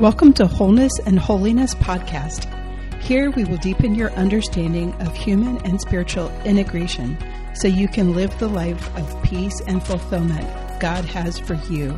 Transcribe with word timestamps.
Welcome 0.00 0.32
to 0.34 0.46
Wholeness 0.46 0.98
and 1.04 1.18
Holiness 1.18 1.74
Podcast. 1.74 2.48
Here 3.02 3.30
we 3.30 3.44
will 3.44 3.58
deepen 3.58 3.94
your 3.94 4.10
understanding 4.12 4.94
of 5.02 5.14
human 5.14 5.58
and 5.66 5.78
spiritual 5.78 6.30
integration 6.44 7.18
so 7.54 7.68
you 7.68 7.88
can 7.88 8.14
live 8.14 8.36
the 8.38 8.48
life 8.48 8.96
of 8.96 9.22
peace 9.22 9.60
and 9.68 9.82
fulfillment 9.82 10.48
God 10.80 11.04
has 11.04 11.38
for 11.38 11.54
you. 11.70 11.96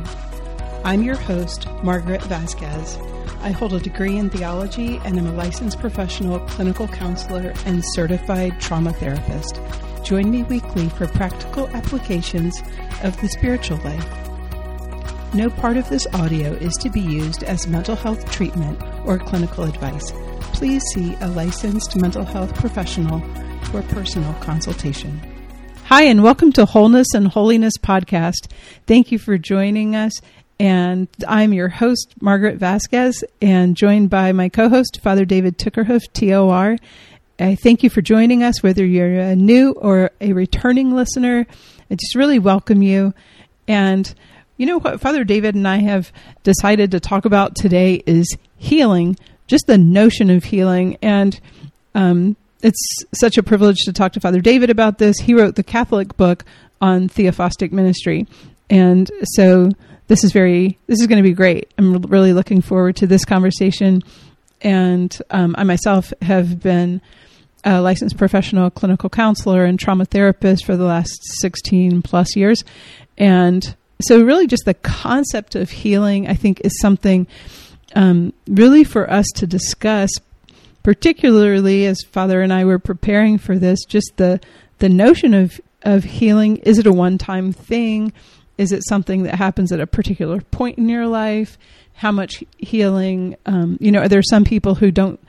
I'm 0.83 1.03
your 1.03 1.15
host, 1.15 1.67
Margaret 1.83 2.21
Vasquez. 2.23 2.99
I 3.39 3.51
hold 3.51 3.73
a 3.73 3.79
degree 3.79 4.17
in 4.17 4.29
theology 4.29 4.99
and 5.05 5.17
am 5.17 5.27
a 5.27 5.31
licensed 5.31 5.79
professional 5.79 6.41
clinical 6.41 6.89
counselor 6.89 7.53
and 7.65 7.81
certified 7.93 8.59
trauma 8.59 8.91
therapist. 8.91 9.61
Join 10.03 10.29
me 10.29 10.43
weekly 10.43 10.89
for 10.89 11.07
practical 11.07 11.69
applications 11.69 12.61
of 13.03 13.19
the 13.21 13.29
spiritual 13.29 13.77
life. 13.77 14.34
No 15.35 15.49
part 15.49 15.75
of 15.75 15.89
this 15.89 16.07
audio 16.13 16.53
is 16.53 16.75
to 16.75 16.89
be 16.89 17.01
used 17.01 17.43
as 17.43 17.67
mental 17.67 17.97
health 17.97 18.31
treatment 18.31 18.81
or 19.05 19.19
clinical 19.19 19.65
advice. 19.65 20.13
Please 20.53 20.81
see 20.93 21.13
a 21.19 21.27
licensed 21.27 21.97
mental 21.97 22.23
health 22.23 22.55
professional 22.55 23.19
for 23.63 23.81
personal 23.81 24.33
consultation. 24.35 25.19
Hi, 25.87 26.03
and 26.03 26.23
welcome 26.23 26.53
to 26.53 26.63
Wholeness 26.63 27.13
and 27.13 27.27
Holiness 27.27 27.73
Podcast. 27.77 28.49
Thank 28.87 29.11
you 29.11 29.19
for 29.19 29.37
joining 29.37 29.93
us. 29.93 30.13
And 30.57 31.09
I'm 31.27 31.51
your 31.51 31.67
host, 31.67 32.13
Margaret 32.21 32.55
Vasquez, 32.55 33.21
and 33.41 33.75
joined 33.75 34.09
by 34.09 34.31
my 34.31 34.47
co 34.47 34.69
host, 34.69 35.01
Father 35.03 35.25
David 35.25 35.57
Tickerhoof, 35.57 36.03
TOR. 36.13 36.77
I 37.41 37.55
thank 37.55 37.83
you 37.83 37.89
for 37.89 38.01
joining 38.01 38.41
us, 38.41 38.63
whether 38.63 38.85
you're 38.85 39.19
a 39.19 39.35
new 39.35 39.73
or 39.73 40.11
a 40.21 40.31
returning 40.31 40.95
listener. 40.95 41.45
I 41.91 41.95
just 41.95 42.15
really 42.15 42.39
welcome 42.39 42.81
you. 42.81 43.13
And 43.67 44.15
you 44.57 44.65
know 44.65 44.79
what 44.79 45.01
Father 45.01 45.23
David 45.23 45.55
and 45.55 45.67
I 45.67 45.77
have 45.77 46.11
decided 46.43 46.91
to 46.91 46.99
talk 46.99 47.25
about 47.25 47.55
today 47.55 48.03
is 48.05 48.37
healing, 48.57 49.17
just 49.47 49.67
the 49.67 49.77
notion 49.77 50.29
of 50.29 50.43
healing. 50.43 50.97
And 51.01 51.39
um, 51.93 52.35
it's 52.61 53.03
such 53.13 53.37
a 53.37 53.43
privilege 53.43 53.79
to 53.85 53.93
talk 53.93 54.13
to 54.13 54.19
Father 54.19 54.41
David 54.41 54.69
about 54.69 54.97
this. 54.97 55.19
He 55.19 55.33
wrote 55.33 55.55
the 55.55 55.63
Catholic 55.63 56.15
book 56.17 56.45
on 56.81 57.09
Theophostic 57.09 57.71
ministry. 57.71 58.27
And 58.69 59.11
so 59.23 59.71
this 60.07 60.23
is 60.23 60.31
very, 60.31 60.77
this 60.87 60.99
is 60.99 61.07
going 61.07 61.21
to 61.21 61.27
be 61.27 61.33
great. 61.33 61.71
I'm 61.77 61.97
really 62.01 62.33
looking 62.33 62.61
forward 62.61 62.95
to 62.97 63.07
this 63.07 63.25
conversation. 63.25 64.01
And 64.61 65.15
um, 65.31 65.55
I 65.57 65.63
myself 65.63 66.13
have 66.21 66.61
been 66.61 67.01
a 67.63 67.81
licensed 67.81 68.17
professional 68.17 68.69
clinical 68.69 69.09
counselor 69.09 69.65
and 69.65 69.79
trauma 69.79 70.05
therapist 70.05 70.65
for 70.65 70.77
the 70.77 70.85
last 70.85 71.19
16 71.41 72.03
plus 72.03 72.35
years. 72.35 72.63
And 73.17 73.75
so 74.01 74.21
really 74.21 74.47
just 74.47 74.65
the 74.65 74.73
concept 74.73 75.55
of 75.55 75.69
healing 75.69 76.27
i 76.27 76.33
think 76.33 76.61
is 76.63 76.79
something 76.79 77.27
um, 77.95 78.33
really 78.47 78.83
for 78.83 79.09
us 79.09 79.25
to 79.35 79.47
discuss 79.47 80.09
particularly 80.83 81.85
as 81.85 82.01
father 82.11 82.41
and 82.41 82.51
i 82.51 82.65
were 82.65 82.79
preparing 82.79 83.37
for 83.37 83.57
this 83.57 83.83
just 83.85 84.11
the 84.17 84.39
the 84.79 84.89
notion 84.89 85.33
of 85.33 85.59
of 85.85 86.03
healing. 86.03 86.57
Is 86.57 86.79
it 86.79 86.87
a 86.87 86.91
one 86.91 87.17
time 87.17 87.53
thing? 87.53 88.11
Is 88.57 88.71
it 88.71 88.85
something 88.87 89.23
that 89.23 89.35
happens 89.35 89.71
at 89.71 89.79
a 89.79 89.87
particular 89.87 90.41
point 90.41 90.77
in 90.77 90.89
your 90.89 91.07
life? 91.07 91.57
How 91.93 92.11
much 92.11 92.43
healing 92.57 93.37
um, 93.45 93.77
you 93.79 93.91
know 93.91 94.01
are 94.01 94.09
there 94.09 94.23
some 94.23 94.43
people 94.43 94.75
who 94.75 94.91
don't 94.91 95.19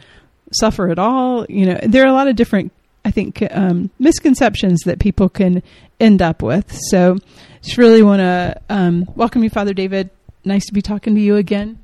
suffer 0.53 0.89
at 0.89 0.98
all? 0.98 1.47
You 1.48 1.67
know 1.67 1.78
there 1.83 2.03
are 2.05 2.09
a 2.09 2.12
lot 2.12 2.28
of 2.28 2.34
different 2.37 2.72
i 3.05 3.11
think 3.11 3.44
um, 3.53 3.91
misconceptions 4.00 4.81
that 4.84 4.98
people 4.98 5.28
can 5.28 5.62
end 6.00 6.22
up 6.22 6.42
with. 6.42 6.72
So 6.91 7.19
just 7.67 7.78
really 7.78 8.03
want 8.03 8.20
to 8.20 8.61
um, 8.70 9.05
welcome 9.17 9.42
you, 9.42 9.50
Father 9.50 9.75
David. 9.75 10.11
Nice 10.45 10.67
to 10.67 10.72
be 10.72 10.81
talking 10.81 11.17
to 11.17 11.20
you 11.20 11.34
again. 11.34 11.81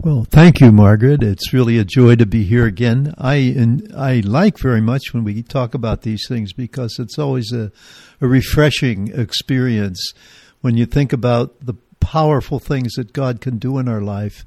Well, 0.00 0.26
thank 0.28 0.60
you, 0.60 0.72
Margaret. 0.72 1.22
It's 1.22 1.52
really 1.52 1.78
a 1.78 1.84
joy 1.84 2.16
to 2.16 2.26
be 2.26 2.42
here 2.42 2.66
again. 2.66 3.14
I 3.16 3.36
and 3.36 3.94
I 3.96 4.18
like 4.18 4.58
very 4.58 4.80
much 4.80 5.14
when 5.14 5.22
we 5.22 5.44
talk 5.44 5.72
about 5.74 6.02
these 6.02 6.26
things 6.28 6.52
because 6.52 6.96
it's 6.98 7.16
always 7.16 7.52
a, 7.52 7.70
a 8.20 8.26
refreshing 8.26 9.12
experience 9.16 10.12
when 10.62 10.76
you 10.76 10.84
think 10.84 11.12
about 11.12 11.64
the 11.64 11.74
powerful 12.00 12.58
things 12.58 12.94
that 12.94 13.12
God 13.12 13.40
can 13.40 13.58
do 13.58 13.78
in 13.78 13.88
our 13.88 14.00
life 14.00 14.44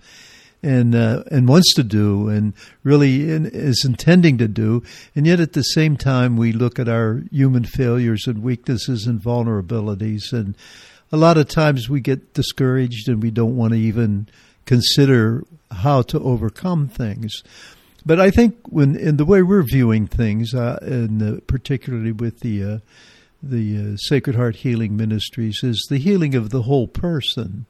and 0.65 0.95
uh, 0.95 1.23
and 1.29 1.47
wants 1.47 1.73
to 1.75 1.83
do 1.83 2.27
and 2.27 2.53
really 2.83 3.29
in, 3.29 3.45
is 3.45 3.85
intending 3.85 4.39
to 4.39 4.47
do. 4.47 4.81
And 5.15 5.27
yet 5.27 5.39
at 5.39 5.53
the 5.53 5.61
same 5.61 5.95
time 5.95 6.37
we 6.37 6.51
look 6.51 6.79
at 6.79 6.89
our 6.89 7.21
human 7.31 7.65
failures 7.65 8.25
and 8.25 8.41
weaknesses 8.41 9.05
and 9.05 9.21
vulnerabilities. 9.21 10.33
And 10.33 10.57
a 11.11 11.17
lot 11.17 11.37
of 11.37 11.47
times 11.47 11.87
we 11.87 12.01
get 12.01 12.33
discouraged 12.33 13.07
and 13.07 13.21
we 13.21 13.29
don't 13.29 13.55
want 13.55 13.73
to 13.73 13.79
even 13.79 14.27
consider 14.65 15.43
how 15.69 16.01
to 16.01 16.19
overcome 16.19 16.87
things. 16.87 17.43
But 18.03 18.19
I 18.19 18.31
think 18.31 18.55
when 18.67 18.95
in 18.95 19.17
the 19.17 19.25
way 19.25 19.43
we're 19.43 19.63
viewing 19.63 20.07
things 20.07 20.55
uh, 20.55 20.79
and 20.81 21.45
particularly 21.47 22.11
with 22.11 22.39
the 22.39 22.63
uh, 22.63 22.77
the 23.43 23.93
uh, 23.93 23.97
Sacred 23.97 24.35
Heart 24.35 24.57
Healing 24.57 24.97
Ministries 24.97 25.59
is 25.61 25.85
the 25.91 25.99
healing 25.99 26.33
of 26.33 26.49
the 26.49 26.63
whole 26.63 26.87
person 26.87 27.67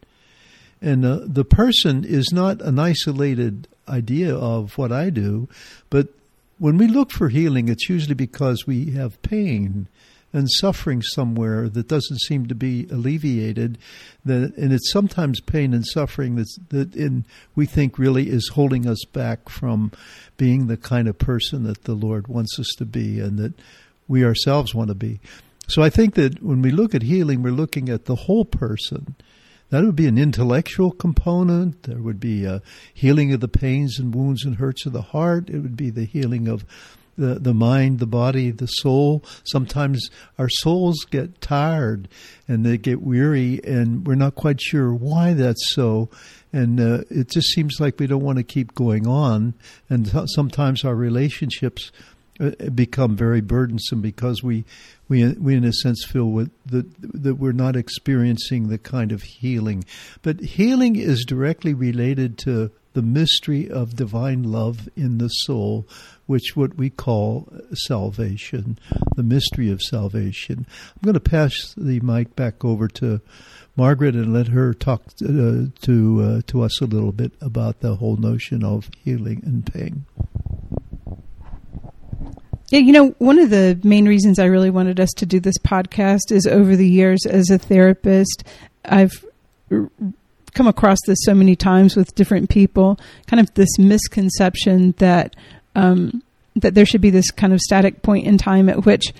and 0.81 1.05
uh, 1.05 1.19
the 1.23 1.45
person 1.45 2.03
is 2.03 2.31
not 2.31 2.61
an 2.61 2.79
isolated 2.79 3.67
idea 3.87 4.35
of 4.35 4.77
what 4.77 4.91
I 4.91 5.09
do, 5.09 5.47
but 5.89 6.09
when 6.57 6.77
we 6.77 6.87
look 6.87 7.11
for 7.11 7.29
healing, 7.29 7.69
it's 7.69 7.89
usually 7.89 8.15
because 8.15 8.65
we 8.65 8.91
have 8.91 9.21
pain 9.21 9.87
and 10.35 10.51
suffering 10.51 11.01
somewhere 11.01 11.69
that 11.69 11.87
doesn't 11.87 12.19
seem 12.19 12.47
to 12.47 12.55
be 12.55 12.87
alleviated. 12.91 13.77
That, 14.25 14.55
and 14.57 14.73
it's 14.73 14.91
sometimes 14.91 15.39
pain 15.39 15.73
and 15.73 15.85
suffering 15.85 16.35
that's, 16.35 16.57
that 16.69 16.95
in, 16.95 17.25
we 17.55 17.65
think 17.65 17.97
really 17.97 18.29
is 18.29 18.51
holding 18.53 18.85
us 18.85 19.03
back 19.05 19.47
from 19.47 19.91
being 20.35 20.67
the 20.67 20.77
kind 20.77 21.07
of 21.07 21.17
person 21.17 21.63
that 21.63 21.85
the 21.85 21.93
Lord 21.93 22.27
wants 22.27 22.59
us 22.59 22.67
to 22.77 22.85
be 22.85 23.19
and 23.19 23.39
that 23.39 23.53
we 24.07 24.25
ourselves 24.25 24.75
want 24.75 24.89
to 24.89 24.95
be. 24.95 25.19
So 25.67 25.81
I 25.81 25.89
think 25.89 26.15
that 26.15 26.43
when 26.43 26.61
we 26.61 26.71
look 26.71 26.93
at 26.93 27.01
healing, 27.01 27.41
we're 27.41 27.51
looking 27.51 27.89
at 27.89 28.05
the 28.05 28.15
whole 28.15 28.45
person 28.45 29.15
that 29.69 29.83
would 29.83 29.95
be 29.95 30.07
an 30.07 30.17
intellectual 30.17 30.91
component. 30.91 31.83
There 31.83 32.01
would 32.01 32.19
be 32.19 32.45
a 32.45 32.61
healing 32.93 33.33
of 33.33 33.39
the 33.39 33.47
pains 33.47 33.99
and 33.99 34.13
wounds 34.13 34.45
and 34.45 34.55
hurts 34.55 34.85
of 34.85 34.93
the 34.93 35.01
heart. 35.01 35.49
It 35.49 35.59
would 35.59 35.75
be 35.75 35.89
the 35.89 36.05
healing 36.05 36.47
of 36.47 36.65
the, 37.17 37.35
the 37.35 37.53
mind, 37.53 37.99
the 37.99 38.05
body, 38.05 38.51
the 38.51 38.67
soul. 38.67 39.23
Sometimes 39.45 40.09
our 40.37 40.49
souls 40.49 41.05
get 41.09 41.41
tired 41.41 42.07
and 42.47 42.65
they 42.65 42.77
get 42.77 43.01
weary, 43.01 43.59
and 43.63 44.05
we're 44.05 44.15
not 44.15 44.35
quite 44.35 44.61
sure 44.61 44.93
why 44.93 45.33
that's 45.33 45.73
so. 45.73 46.09
And 46.53 46.79
uh, 46.79 47.03
it 47.09 47.29
just 47.29 47.49
seems 47.49 47.79
like 47.79 47.99
we 47.99 48.07
don't 48.07 48.23
want 48.23 48.37
to 48.37 48.43
keep 48.43 48.75
going 48.75 49.07
on. 49.07 49.55
And 49.89 50.11
sometimes 50.29 50.85
our 50.85 50.95
relationships 50.95 51.91
uh, 51.91 52.14
become 52.73 53.15
very 53.15 53.41
burdensome 53.41 54.01
because 54.01 54.43
we 54.43 54.65
we 55.07 55.33
we 55.33 55.55
in 55.55 55.63
a 55.63 55.71
sense 55.71 56.03
feel 56.03 56.29
with 56.29 56.51
that 56.65 56.85
that 56.99 57.35
we're 57.35 57.53
not 57.53 57.75
experiencing 57.75 58.67
the 58.67 58.77
kind 58.77 59.11
of 59.11 59.23
healing 59.23 59.85
but 60.21 60.39
healing 60.41 60.95
is 60.95 61.23
directly 61.25 61.73
related 61.73 62.37
to 62.37 62.71
the 62.93 63.01
mystery 63.01 63.69
of 63.69 63.95
divine 63.95 64.43
love 64.43 64.89
in 64.97 65.17
the 65.17 65.29
soul 65.29 65.87
which 66.25 66.55
what 66.55 66.75
we 66.75 66.89
call 66.89 67.47
salvation 67.73 68.77
the 69.15 69.23
mystery 69.23 69.71
of 69.71 69.81
salvation 69.81 70.65
i'm 70.69 71.01
going 71.05 71.13
to 71.13 71.19
pass 71.19 71.73
the 71.77 71.99
mic 72.01 72.35
back 72.35 72.65
over 72.65 72.87
to 72.87 73.21
Margaret 73.77 74.15
and 74.15 74.31
let 74.33 74.47
her 74.47 74.73
talk 74.73 75.03
uh, 75.21 75.67
to 75.81 76.21
uh, 76.21 76.41
to 76.47 76.61
us 76.61 76.79
a 76.79 76.85
little 76.85 77.11
bit 77.11 77.33
about 77.41 77.81
the 77.81 77.95
whole 77.95 78.15
notion 78.15 78.63
of 78.63 78.89
healing 79.03 79.41
and 79.45 79.65
pain. 79.65 80.05
Yeah, 82.69 82.79
you 82.79 82.93
know, 82.93 83.09
one 83.19 83.37
of 83.37 83.51
the 83.51 83.79
main 83.83 84.07
reasons 84.07 84.39
I 84.39 84.45
really 84.45 84.71
wanted 84.71 84.99
us 84.99 85.11
to 85.17 85.25
do 85.25 85.39
this 85.39 85.57
podcast 85.59 86.31
is 86.31 86.47
over 86.47 86.75
the 86.75 86.87
years 86.87 87.25
as 87.25 87.49
a 87.51 87.59
therapist, 87.59 88.43
I've 88.83 89.23
come 89.69 90.67
across 90.67 90.97
this 91.05 91.19
so 91.21 91.35
many 91.35 91.55
times 91.55 91.95
with 91.95 92.15
different 92.15 92.49
people, 92.49 92.99
kind 93.27 93.39
of 93.39 93.53
this 93.53 93.77
misconception 93.77 94.95
that 94.97 95.35
um, 95.75 96.23
that 96.55 96.73
there 96.73 96.85
should 96.85 97.01
be 97.01 97.09
this 97.09 97.29
kind 97.31 97.53
of 97.53 97.59
static 97.59 98.01
point 98.01 98.25
in 98.25 98.37
time 98.37 98.69
at 98.69 98.85
which 98.85 99.13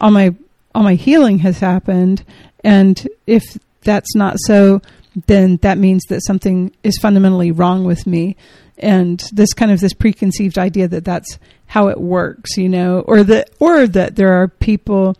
all 0.00 0.10
my 0.10 0.34
all 0.74 0.82
my 0.82 0.94
healing 0.94 1.38
has 1.38 1.58
happened, 1.60 2.24
and 2.64 3.08
if 3.26 3.58
that's 3.82 4.14
not 4.14 4.36
so, 4.46 4.82
then 5.26 5.56
that 5.58 5.78
means 5.78 6.02
that 6.08 6.24
something 6.24 6.74
is 6.82 6.98
fundamentally 6.98 7.50
wrong 7.50 7.84
with 7.84 8.06
me 8.06 8.36
and 8.78 9.20
this 9.32 9.52
kind 9.52 9.70
of 9.70 9.80
this 9.80 9.94
preconceived 9.94 10.58
idea 10.58 10.88
that 10.88 11.04
that's 11.04 11.38
how 11.66 11.88
it 11.88 11.98
works, 11.98 12.56
you 12.56 12.68
know, 12.68 13.00
or 13.00 13.22
that 13.22 13.50
or 13.60 13.86
that 13.86 14.16
there 14.16 14.32
are 14.32 14.48
people 14.48 15.16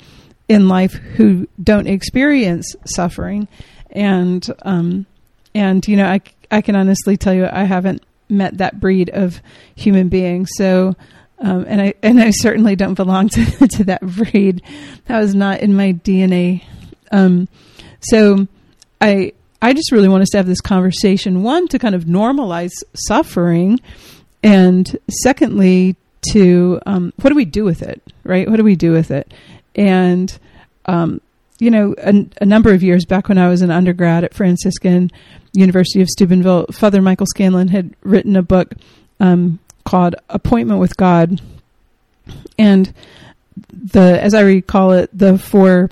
in 0.48 0.68
life 0.68 0.92
who 0.92 1.48
don't 1.62 1.86
experience 1.86 2.74
suffering, 2.84 3.48
and 3.90 4.44
um, 4.62 5.06
and 5.54 5.86
you 5.86 5.96
know, 5.96 6.06
I 6.06 6.20
I 6.50 6.60
can 6.60 6.76
honestly 6.76 7.16
tell 7.16 7.32
you 7.32 7.48
I 7.50 7.64
haven't 7.64 8.02
met 8.28 8.58
that 8.58 8.80
breed 8.80 9.10
of 9.10 9.40
human 9.74 10.08
being, 10.08 10.46
so. 10.46 10.94
Um, 11.38 11.64
and 11.66 11.82
I 11.82 11.94
and 12.04 12.22
I 12.22 12.30
certainly 12.30 12.76
don't 12.76 12.94
belong 12.94 13.28
to 13.30 13.66
to 13.66 13.84
that 13.84 14.00
breed. 14.00 14.62
That 15.06 15.18
was 15.18 15.34
not 15.34 15.58
in 15.58 15.74
my 15.74 15.92
DNA. 15.92 16.62
Um, 17.10 17.48
so 17.98 18.46
I 19.00 19.32
I 19.62 19.72
just 19.72 19.92
really 19.92 20.08
want 20.08 20.22
us 20.22 20.30
to 20.30 20.38
have 20.38 20.46
this 20.46 20.60
conversation. 20.60 21.44
One, 21.44 21.68
to 21.68 21.78
kind 21.78 21.94
of 21.94 22.04
normalize 22.04 22.72
suffering, 22.94 23.78
and 24.42 24.98
secondly, 25.22 25.96
to 26.32 26.80
um, 26.84 27.12
what 27.20 27.30
do 27.30 27.36
we 27.36 27.44
do 27.44 27.64
with 27.64 27.80
it, 27.80 28.02
right? 28.24 28.50
What 28.50 28.56
do 28.56 28.64
we 28.64 28.74
do 28.74 28.90
with 28.92 29.12
it? 29.12 29.32
And 29.76 30.36
um, 30.86 31.20
you 31.60 31.70
know, 31.70 31.94
a, 31.98 32.26
a, 32.40 32.44
number 32.44 32.74
of 32.74 32.82
years 32.82 33.04
back 33.04 33.28
when 33.28 33.38
I 33.38 33.48
was 33.48 33.62
an 33.62 33.70
undergrad 33.70 34.24
at 34.24 34.34
Franciscan 34.34 35.12
University 35.52 36.02
of 36.02 36.08
Steubenville, 36.08 36.66
Father 36.72 37.00
Michael 37.00 37.26
Scanlon 37.26 37.68
had 37.68 37.94
written 38.02 38.34
a 38.34 38.42
book 38.42 38.72
um, 39.20 39.60
called 39.84 40.16
"Appointment 40.28 40.80
with 40.80 40.96
God," 40.96 41.40
and 42.58 42.92
the, 43.72 44.20
as 44.20 44.34
I 44.34 44.40
recall 44.40 44.90
it, 44.90 45.16
the 45.16 45.38
four 45.38 45.88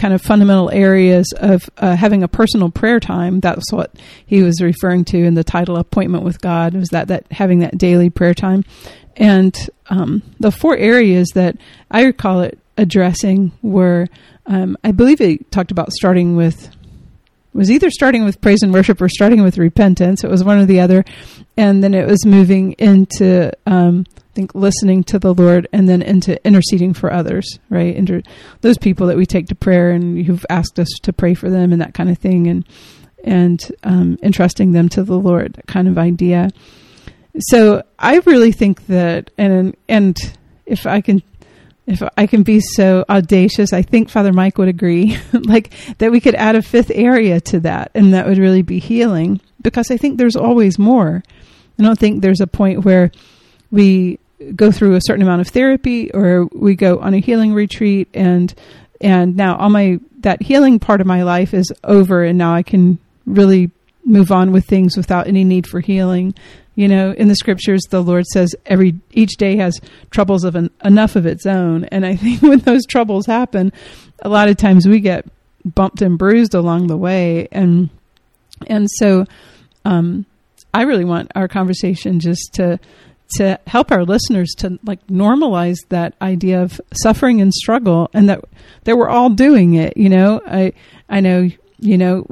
kind 0.00 0.14
of 0.14 0.22
fundamental 0.22 0.70
areas 0.70 1.26
of 1.36 1.68
uh, 1.76 1.94
having 1.94 2.22
a 2.22 2.28
personal 2.28 2.70
prayer 2.70 2.98
time. 2.98 3.38
That's 3.40 3.70
what 3.70 3.94
he 4.26 4.42
was 4.42 4.60
referring 4.62 5.04
to 5.06 5.18
in 5.18 5.34
the 5.34 5.44
title 5.44 5.76
"Appointment 5.76 6.24
with 6.24 6.40
God." 6.40 6.74
Was 6.74 6.88
that 6.88 7.08
that 7.08 7.30
having 7.30 7.60
that 7.60 7.76
daily 7.76 8.08
prayer 8.08 8.34
time, 8.34 8.64
and 9.16 9.54
um, 9.90 10.22
the 10.40 10.50
four 10.50 10.76
areas 10.76 11.28
that 11.34 11.56
I 11.90 12.04
recall 12.04 12.40
it 12.40 12.58
addressing 12.78 13.52
were, 13.60 14.08
um, 14.46 14.76
I 14.82 14.92
believe 14.92 15.20
it 15.20 15.50
talked 15.50 15.70
about 15.70 15.92
starting 15.92 16.34
with 16.34 16.74
was 17.52 17.70
either 17.70 17.90
starting 17.90 18.24
with 18.24 18.40
praise 18.40 18.62
and 18.62 18.72
worship 18.72 19.00
or 19.02 19.08
starting 19.08 19.42
with 19.42 19.58
repentance. 19.58 20.24
It 20.24 20.30
was 20.30 20.42
one 20.42 20.58
or 20.58 20.66
the 20.66 20.80
other, 20.80 21.04
and 21.56 21.84
then 21.84 21.94
it 21.94 22.06
was 22.06 22.24
moving 22.24 22.72
into 22.72 23.52
um, 23.66 24.06
think 24.40 24.54
listening 24.54 25.04
to 25.04 25.18
the 25.18 25.34
Lord, 25.34 25.68
and 25.72 25.86
then 25.86 26.00
into 26.00 26.42
interceding 26.46 26.94
for 26.94 27.12
others, 27.12 27.58
right? 27.68 27.94
Inter- 27.94 28.22
those 28.62 28.78
people 28.78 29.06
that 29.08 29.16
we 29.18 29.26
take 29.26 29.48
to 29.48 29.54
prayer 29.54 29.90
and 29.90 30.24
who've 30.24 30.46
asked 30.48 30.78
us 30.78 30.88
to 31.02 31.12
pray 31.12 31.34
for 31.34 31.50
them 31.50 31.72
and 31.72 31.82
that 31.82 31.92
kind 31.92 32.08
of 32.08 32.18
thing, 32.18 32.46
and 32.46 32.66
and 33.22 33.60
um, 33.82 34.18
entrusting 34.22 34.72
them 34.72 34.88
to 34.88 35.02
the 35.02 35.18
Lord, 35.18 35.60
kind 35.66 35.88
of 35.88 35.98
idea. 35.98 36.48
So 37.38 37.82
I 37.98 38.18
really 38.20 38.52
think 38.52 38.86
that, 38.86 39.30
and 39.36 39.76
and 39.88 40.16
if 40.64 40.86
I 40.86 41.02
can 41.02 41.22
if 41.86 42.02
I 42.16 42.26
can 42.26 42.42
be 42.42 42.60
so 42.60 43.04
audacious, 43.10 43.74
I 43.74 43.82
think 43.82 44.08
Father 44.08 44.32
Mike 44.32 44.56
would 44.56 44.68
agree, 44.68 45.18
like 45.32 45.72
that 45.98 46.12
we 46.12 46.20
could 46.20 46.34
add 46.34 46.56
a 46.56 46.62
fifth 46.62 46.90
area 46.94 47.42
to 47.42 47.60
that, 47.60 47.90
and 47.94 48.14
that 48.14 48.26
would 48.26 48.38
really 48.38 48.62
be 48.62 48.78
healing. 48.78 49.40
Because 49.60 49.90
I 49.90 49.98
think 49.98 50.16
there's 50.16 50.36
always 50.36 50.78
more. 50.78 51.22
I 51.78 51.82
don't 51.82 51.98
think 51.98 52.22
there's 52.22 52.40
a 52.40 52.46
point 52.46 52.84
where 52.86 53.10
we 53.70 54.18
go 54.54 54.70
through 54.70 54.94
a 54.94 55.00
certain 55.02 55.22
amount 55.22 55.40
of 55.40 55.48
therapy 55.48 56.10
or 56.12 56.46
we 56.52 56.74
go 56.74 56.98
on 56.98 57.14
a 57.14 57.18
healing 57.18 57.52
retreat 57.52 58.08
and 58.14 58.54
and 59.00 59.36
now 59.36 59.56
all 59.56 59.70
my 59.70 59.98
that 60.20 60.42
healing 60.42 60.78
part 60.78 61.00
of 61.00 61.06
my 61.06 61.22
life 61.22 61.54
is 61.54 61.72
over 61.84 62.24
and 62.24 62.38
now 62.38 62.54
I 62.54 62.62
can 62.62 62.98
really 63.26 63.70
move 64.04 64.30
on 64.32 64.52
with 64.52 64.66
things 64.66 64.96
without 64.96 65.26
any 65.26 65.44
need 65.44 65.66
for 65.66 65.80
healing. 65.80 66.34
You 66.74 66.88
know, 66.88 67.12
in 67.12 67.28
the 67.28 67.34
scriptures, 67.34 67.82
the 67.90 68.02
Lord 68.02 68.26
says 68.26 68.54
every 68.64 68.94
each 69.12 69.36
day 69.36 69.56
has 69.56 69.78
troubles 70.10 70.44
of 70.44 70.54
an, 70.54 70.70
enough 70.84 71.16
of 71.16 71.26
its 71.26 71.44
own, 71.46 71.84
and 71.86 72.06
I 72.06 72.16
think 72.16 72.42
when 72.42 72.60
those 72.60 72.86
troubles 72.86 73.26
happen, 73.26 73.72
a 74.20 74.28
lot 74.28 74.48
of 74.48 74.56
times 74.56 74.86
we 74.86 75.00
get 75.00 75.26
bumped 75.64 76.00
and 76.00 76.18
bruised 76.18 76.54
along 76.54 76.86
the 76.86 76.96
way, 76.96 77.48
and 77.52 77.90
and 78.66 78.88
so 78.90 79.26
um, 79.84 80.24
I 80.72 80.82
really 80.82 81.04
want 81.04 81.32
our 81.34 81.48
conversation 81.48 82.20
just 82.20 82.54
to 82.54 82.78
to 83.36 83.58
help 83.66 83.90
our 83.92 84.04
listeners 84.04 84.54
to 84.58 84.78
like 84.84 85.04
normalize 85.06 85.78
that 85.88 86.14
idea 86.20 86.62
of 86.62 86.80
suffering 87.02 87.40
and 87.40 87.52
struggle, 87.52 88.10
and 88.12 88.28
that 88.28 88.44
that 88.84 88.96
we're 88.96 89.08
all 89.08 89.30
doing 89.30 89.74
it. 89.74 89.96
You 89.96 90.08
know, 90.08 90.40
I 90.46 90.72
I 91.08 91.20
know 91.20 91.48
you 91.78 91.98
know 91.98 92.26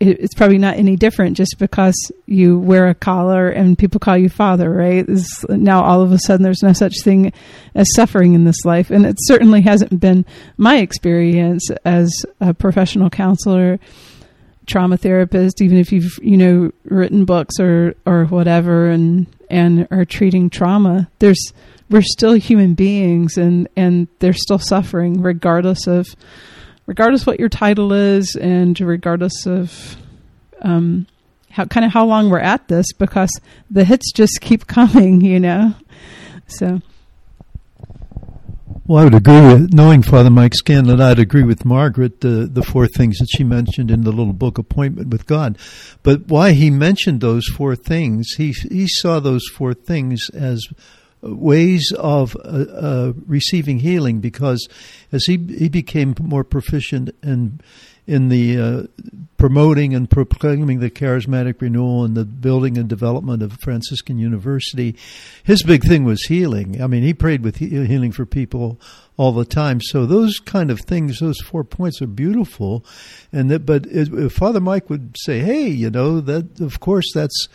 it's 0.00 0.32
probably 0.34 0.56
not 0.56 0.78
any 0.78 0.96
different 0.96 1.36
just 1.36 1.56
because 1.58 1.94
you 2.24 2.58
wear 2.58 2.88
a 2.88 2.94
collar 2.94 3.50
and 3.50 3.78
people 3.78 4.00
call 4.00 4.16
you 4.16 4.30
father, 4.30 4.70
right? 4.70 5.06
Now 5.50 5.84
all 5.84 6.00
of 6.00 6.10
a 6.10 6.18
sudden 6.18 6.42
there's 6.42 6.62
no 6.62 6.72
such 6.72 6.94
thing 7.04 7.34
as 7.74 7.86
suffering 7.94 8.32
in 8.32 8.44
this 8.44 8.64
life. 8.64 8.90
And 8.90 9.04
it 9.04 9.16
certainly 9.18 9.60
hasn't 9.60 10.00
been 10.00 10.24
my 10.56 10.78
experience 10.78 11.68
as 11.84 12.10
a 12.40 12.54
professional 12.54 13.10
counselor, 13.10 13.78
trauma 14.66 14.96
therapist, 14.96 15.60
even 15.60 15.76
if 15.76 15.92
you've, 15.92 16.18
you 16.22 16.38
know, 16.38 16.72
written 16.84 17.26
books 17.26 17.60
or, 17.60 17.94
or 18.06 18.24
whatever 18.24 18.88
and, 18.88 19.26
and 19.50 19.86
are 19.90 20.04
treating 20.04 20.48
trauma. 20.48 21.10
There's, 21.18 21.52
we're 21.90 22.02
still 22.02 22.34
human 22.34 22.74
beings 22.74 23.36
and, 23.36 23.68
and 23.76 24.08
they're 24.20 24.32
still 24.32 24.58
suffering 24.58 25.20
regardless 25.20 25.86
of, 25.86 26.06
regardless 26.86 27.26
what 27.26 27.40
your 27.40 27.48
title 27.48 27.92
is 27.92 28.36
and 28.36 28.78
regardless 28.80 29.46
of 29.46 29.96
um, 30.62 31.06
how 31.50 31.64
kind 31.64 31.84
of 31.84 31.92
how 31.92 32.04
long 32.04 32.30
we're 32.30 32.38
at 32.38 32.68
this 32.68 32.92
because 32.92 33.30
the 33.70 33.84
hits 33.84 34.12
just 34.12 34.40
keep 34.40 34.66
coming, 34.68 35.20
you 35.20 35.40
know. 35.40 35.74
So 36.46 36.80
well, 38.90 39.02
I 39.02 39.04
would 39.04 39.14
agree 39.14 39.40
with 39.40 39.72
knowing 39.72 40.02
Father 40.02 40.30
Mike 40.30 40.52
Scanlon. 40.52 41.00
I'd 41.00 41.20
agree 41.20 41.44
with 41.44 41.64
Margaret 41.64 42.22
the 42.22 42.50
the 42.52 42.64
four 42.64 42.88
things 42.88 43.18
that 43.18 43.28
she 43.30 43.44
mentioned 43.44 43.88
in 43.88 44.02
the 44.02 44.10
little 44.10 44.32
book 44.32 44.58
"Appointment 44.58 45.10
with 45.10 45.26
God." 45.26 45.56
But 46.02 46.26
why 46.26 46.54
he 46.54 46.70
mentioned 46.70 47.20
those 47.20 47.46
four 47.46 47.76
things, 47.76 48.32
he 48.36 48.50
he 48.50 48.88
saw 48.88 49.20
those 49.20 49.46
four 49.46 49.74
things 49.74 50.28
as 50.34 50.66
ways 51.22 51.92
of 51.96 52.34
uh, 52.44 52.64
uh, 52.72 53.12
receiving 53.28 53.78
healing 53.78 54.18
because 54.18 54.68
as 55.12 55.24
he 55.26 55.36
he 55.36 55.68
became 55.68 56.16
more 56.20 56.42
proficient 56.42 57.10
in 57.22 57.60
in 58.06 58.28
the 58.28 58.58
uh, 58.58 58.82
promoting 59.36 59.94
and 59.94 60.10
proclaiming 60.10 60.80
the 60.80 60.90
charismatic 60.90 61.60
renewal 61.60 62.04
and 62.04 62.16
the 62.16 62.24
building 62.24 62.76
and 62.76 62.88
development 62.88 63.42
of 63.42 63.52
Franciscan 63.62 64.18
University, 64.18 64.96
his 65.44 65.62
big 65.62 65.82
thing 65.82 66.04
was 66.04 66.22
healing. 66.24 66.82
I 66.82 66.86
mean, 66.86 67.02
he 67.02 67.14
prayed 67.14 67.42
with 67.42 67.56
healing 67.56 68.12
for 68.12 68.26
people 68.26 68.80
all 69.16 69.32
the 69.32 69.44
time. 69.44 69.80
So 69.80 70.06
those 70.06 70.38
kind 70.38 70.70
of 70.70 70.80
things, 70.80 71.20
those 71.20 71.40
four 71.40 71.64
points 71.64 72.02
are 72.02 72.06
beautiful. 72.06 72.84
And 73.32 73.50
that, 73.50 73.66
but 73.66 73.86
it, 73.86 74.30
Father 74.30 74.60
Mike 74.60 74.90
would 74.90 75.16
say, 75.18 75.40
"Hey, 75.40 75.68
you 75.68 75.90
know 75.90 76.20
that 76.20 76.60
of 76.60 76.80
course 76.80 77.06
that's." 77.14 77.48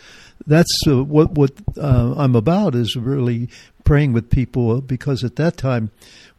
that's 0.46 0.82
uh, 0.86 1.02
what 1.02 1.32
what 1.32 1.50
uh, 1.78 2.14
I'm 2.16 2.36
about 2.36 2.74
is 2.74 2.94
really 2.94 3.48
praying 3.86 4.12
with 4.12 4.28
people 4.28 4.82
because 4.82 5.24
at 5.24 5.36
that 5.36 5.56
time 5.56 5.90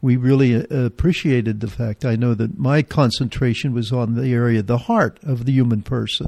we 0.01 0.15
really 0.15 0.55
uh, 0.55 0.85
appreciated 0.85 1.59
the 1.59 1.67
fact. 1.67 2.05
I 2.05 2.15
know 2.15 2.35
that 2.35 2.59
my 2.59 2.83
concentration 2.83 3.73
was 3.73 3.91
on 3.91 4.13
the 4.13 4.31
area, 4.31 4.61
the 4.61 4.77
heart 4.77 5.19
of 5.23 5.45
the 5.45 5.53
human 5.53 5.81
person. 5.81 6.27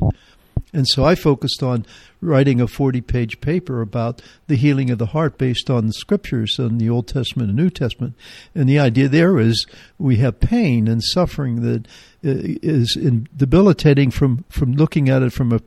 And 0.73 0.87
so 0.87 1.03
I 1.03 1.15
focused 1.15 1.61
on 1.61 1.85
writing 2.21 2.61
a 2.61 2.67
40 2.67 3.01
page 3.01 3.41
paper 3.41 3.81
about 3.81 4.21
the 4.47 4.55
healing 4.55 4.89
of 4.89 4.97
the 4.97 5.07
heart 5.07 5.37
based 5.37 5.69
on 5.69 5.87
the 5.87 5.93
scriptures 5.93 6.57
in 6.57 6.77
the 6.77 6.89
Old 6.89 7.07
Testament 7.07 7.49
and 7.49 7.57
New 7.57 7.69
Testament. 7.69 8.15
And 8.55 8.69
the 8.69 8.79
idea 8.79 9.07
there 9.07 9.39
is 9.39 9.65
we 9.97 10.17
have 10.17 10.39
pain 10.39 10.87
and 10.87 11.03
suffering 11.03 11.61
that 11.61 11.87
uh, 12.23 13.25
debilitating 13.35 14.11
from, 14.11 14.45
from 14.49 14.73
looking 14.73 15.09
at 15.09 15.23
it 15.23 15.33
from 15.33 15.51
a 15.51 15.61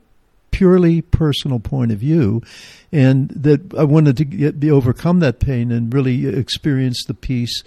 purely 0.53 1.01
personal 1.01 1.59
point 1.59 1.91
of 1.91 1.97
view, 1.97 2.41
and 2.91 3.27
that 3.29 3.73
I 3.73 3.83
wanted 3.83 4.15
to 4.17 4.25
get, 4.25 4.59
be 4.59 4.71
overcome 4.71 5.19
that 5.19 5.39
pain 5.39 5.71
and 5.71 5.93
really 5.93 6.27
experience 6.27 7.03
the 7.05 7.15
peace 7.15 7.63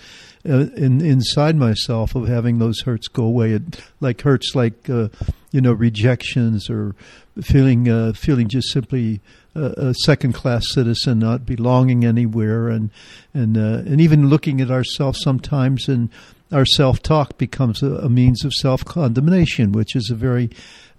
uh, 0.48 0.68
in, 0.76 1.04
inside 1.04 1.56
myself 1.56 2.14
of 2.14 2.28
having 2.28 2.58
those 2.58 2.80
hurts 2.82 3.08
go 3.08 3.24
away. 3.24 3.52
It, 3.52 3.82
like 4.00 4.22
hurts 4.22 4.54
like 4.54 4.88
uh, 4.88 5.08
you 5.50 5.60
know 5.60 5.72
rejections 5.72 6.70
or 6.70 6.94
feeling 7.42 7.88
uh, 7.88 8.12
feeling 8.12 8.48
just 8.48 8.72
simply 8.72 9.20
a, 9.54 9.88
a 9.88 9.94
second 9.94 10.32
class 10.32 10.64
citizen, 10.70 11.18
not 11.18 11.46
belonging 11.46 12.04
anywhere, 12.04 12.68
and 12.68 12.90
and 13.34 13.56
uh, 13.56 13.82
and 13.86 14.00
even 14.00 14.28
looking 14.28 14.60
at 14.60 14.70
ourselves 14.70 15.20
sometimes 15.20 15.88
and 15.88 16.10
our 16.52 16.64
self 16.64 17.02
talk 17.02 17.38
becomes 17.38 17.82
a, 17.82 17.92
a 17.96 18.08
means 18.08 18.44
of 18.44 18.52
self 18.52 18.84
condemnation, 18.84 19.72
which 19.72 19.96
is 19.96 20.10
a 20.10 20.14
very 20.14 20.50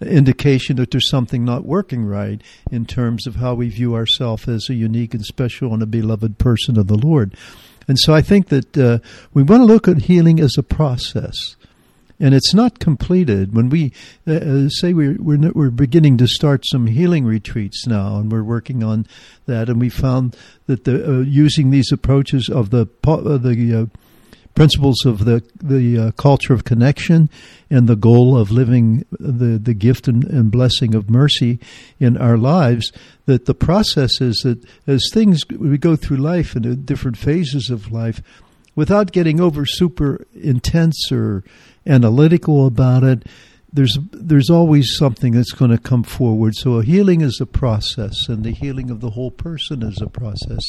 indication 0.02 0.76
that 0.76 0.92
there's 0.92 1.10
something 1.10 1.44
not 1.44 1.66
working 1.66 2.06
right 2.06 2.42
in 2.72 2.86
terms 2.86 3.26
of 3.26 3.36
how 3.36 3.56
we 3.56 3.70
view 3.70 3.96
ourselves 3.96 4.48
as 4.48 4.70
a 4.70 4.76
unique 4.76 5.14
and 5.14 5.26
special 5.26 5.74
and 5.74 5.82
a 5.82 5.88
beloved 5.88 6.38
person 6.38 6.78
of 6.78 6.88
the 6.88 6.98
Lord. 6.98 7.36
And 7.88 7.98
so 7.98 8.14
I 8.14 8.22
think 8.22 8.50
that 8.50 8.78
uh, 8.78 9.00
we 9.34 9.44
want 9.44 9.62
to 9.62 9.66
look 9.66 9.88
at 9.88 10.04
healing 10.04 10.40
as 10.40 10.56
a 10.58 10.64
process. 10.64 11.56
And 12.20 12.34
it's 12.34 12.54
not 12.54 12.80
completed. 12.80 13.56
When 13.56 13.70
we 13.70 13.94
uh, 14.28 14.34
uh 14.34 14.70
say 14.70 14.94
we're, 14.94 15.18
we're, 15.20 15.52
we're 15.52 15.70
beginning 15.70 16.18
to 16.18 16.28
start 16.28 16.66
some 16.66 16.88
healing 16.88 17.26
retreats 17.26 17.86
now, 17.86 18.18
and 18.18 18.32
we're 18.32 18.44
working 18.44 18.84
on 18.84 19.06
that, 19.46 19.70
and 19.70 19.80
we 19.80 19.90
found 19.90 20.36
that 20.66 20.84
the, 20.84 21.08
uh, 21.08 21.20
using 21.20 21.70
these 21.70 21.92
approaches 21.92 22.50
of 22.50 22.72
the 22.72 22.88
uh, 23.06 23.38
the 23.38 23.82
uh, 23.84 23.98
principles 24.58 25.06
of 25.06 25.26
the 25.26 25.44
the 25.62 26.00
uh, 26.00 26.12
culture 26.14 26.52
of 26.52 26.64
connection 26.64 27.30
and 27.70 27.88
the 27.88 27.96
goal 27.96 28.36
of 28.36 28.50
living 28.50 29.06
the 29.12 29.60
the 29.60 29.76
gift 29.76 30.08
and, 30.08 30.24
and, 30.24 30.52
blessing 30.52 30.96
of 30.96 31.12
mercy 31.12 31.60
in 32.00 32.18
our 32.18 32.40
lives 32.40 32.92
that 33.28 33.46
the 33.46 33.54
process 33.54 34.20
is 34.20 34.38
that 34.38 34.58
as 34.88 35.08
things 35.14 35.42
we 35.60 35.78
go 35.78 35.96
through 35.96 36.18
life 36.18 36.56
and 36.56 36.88
different 36.88 37.16
phases 37.16 37.70
of 37.70 37.92
life 37.92 38.20
without 38.78 39.12
getting 39.12 39.42
over 39.42 39.66
super 39.66 40.26
intense 40.34 41.12
or 41.12 41.44
analytical 41.86 42.66
about 42.66 43.04
it 43.04 43.28
there's 43.74 43.98
there's 44.12 44.50
always 44.50 44.96
something 44.98 45.34
that's 45.34 45.52
going 45.52 45.72
to 45.72 45.78
come 45.78 46.04
forward. 46.04 46.56
So 46.56 46.76
a 46.76 46.84
healing 46.84 47.22
is 47.22 47.40
a 47.42 47.46
process, 47.46 48.16
and 48.30 48.44
the 48.44 48.52
healing 48.52 48.90
of 48.90 49.02
the 49.02 49.12
whole 49.12 49.32
person 49.32 49.84
is 49.84 50.02
a 50.02 50.08
process. 50.08 50.62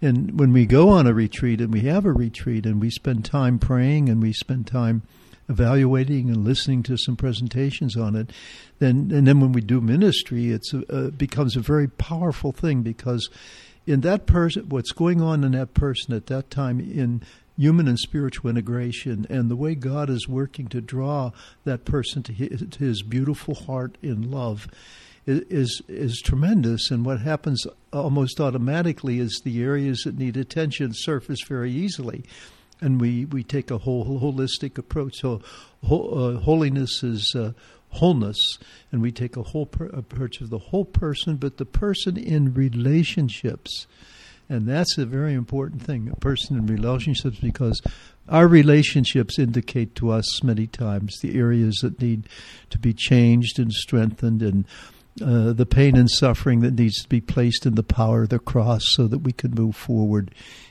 And 0.00 0.38
when 0.40 0.52
we 0.52 0.66
go 0.66 0.88
on 0.88 1.06
a 1.06 1.14
retreat, 1.14 1.60
and 1.60 1.72
we 1.72 1.82
have 1.82 2.04
a 2.04 2.12
retreat, 2.12 2.66
and 2.66 2.80
we 2.80 2.90
spend 2.90 3.24
time 3.24 3.58
praying, 3.58 4.08
and 4.08 4.20
we 4.20 4.32
spend 4.32 4.66
time 4.66 5.02
evaluating 5.48 6.30
and 6.30 6.44
listening 6.44 6.82
to 6.84 6.96
some 6.96 7.16
presentations 7.16 7.96
on 7.96 8.16
it, 8.16 8.30
then 8.78 9.10
and 9.12 9.26
then 9.26 9.40
when 9.40 9.52
we 9.52 9.60
do 9.60 9.80
ministry, 9.80 10.50
it 10.50 10.62
uh, 10.90 11.10
becomes 11.10 11.54
a 11.54 11.60
very 11.60 11.88
powerful 11.88 12.52
thing 12.52 12.82
because 12.82 13.28
in 13.86 14.00
that 14.02 14.26
person, 14.26 14.68
what's 14.68 14.92
going 14.92 15.20
on 15.20 15.44
in 15.44 15.52
that 15.52 15.74
person 15.74 16.14
at 16.14 16.26
that 16.26 16.50
time 16.50 16.80
in 16.80 17.22
human 17.56 17.86
and 17.86 17.98
spiritual 17.98 18.48
integration 18.48 19.26
and 19.28 19.50
the 19.50 19.56
way 19.56 19.74
God 19.74 20.08
is 20.08 20.26
working 20.26 20.68
to 20.68 20.80
draw 20.80 21.32
that 21.64 21.84
person 21.84 22.22
to 22.24 22.32
his, 22.32 22.64
to 22.70 22.78
his 22.78 23.02
beautiful 23.02 23.54
heart 23.54 23.98
in 24.02 24.30
love 24.30 24.68
is 25.26 25.82
is 25.88 26.20
tremendous. 26.20 26.90
And 26.90 27.06
what 27.06 27.20
happens 27.20 27.64
almost 27.92 28.40
automatically 28.40 29.18
is 29.18 29.40
the 29.44 29.62
areas 29.62 30.02
that 30.04 30.18
need 30.18 30.36
attention 30.36 30.92
surface 30.92 31.40
very 31.46 31.70
easily. 31.70 32.24
And 32.80 33.00
we, 33.00 33.26
we 33.26 33.44
take 33.44 33.70
a 33.70 33.78
whole 33.78 34.20
holistic 34.20 34.76
approach. 34.76 35.20
So 35.20 35.40
uh, 35.84 36.40
holiness 36.40 37.04
is 37.04 37.32
uh, 37.36 37.52
wholeness 37.92 38.58
and 38.90 39.02
we 39.02 39.12
take 39.12 39.36
a 39.36 39.42
whole 39.42 39.66
per- 39.66 39.86
approach 39.86 40.40
of 40.40 40.50
the 40.50 40.58
whole 40.58 40.84
person 40.84 41.36
but 41.36 41.56
the 41.58 41.66
person 41.66 42.16
in 42.16 42.54
relationships. 42.54 43.86
And 44.48 44.66
that's 44.66 44.98
a 44.98 45.06
very 45.06 45.34
important 45.34 45.82
thing, 45.82 46.10
a 46.12 46.16
person 46.16 46.58
in 46.58 46.66
relationships, 46.66 47.38
because 47.38 47.80
our 48.28 48.46
relationships 48.46 49.38
indicate 49.38 49.94
to 49.96 50.10
us 50.10 50.42
many 50.42 50.66
times 50.66 51.18
the 51.20 51.38
areas 51.38 51.76
that 51.82 52.00
need 52.00 52.28
to 52.70 52.78
be 52.78 52.92
changed 52.92 53.58
and 53.58 53.72
strengthened 53.72 54.42
and 54.42 54.64
uh, 55.22 55.52
the 55.52 55.66
pain 55.66 55.96
and 55.96 56.10
suffering 56.10 56.60
that 56.60 56.74
needs 56.74 57.02
to 57.02 57.08
be 57.08 57.20
placed 57.20 57.66
in 57.66 57.74
the 57.74 57.82
power 57.82 58.22
of 58.22 58.30
the 58.30 58.38
cross 58.38 58.82
so 58.86 59.06
that 59.06 59.18
we 59.18 59.32
can 59.32 59.50
move 59.52 59.76
forward 59.76 60.30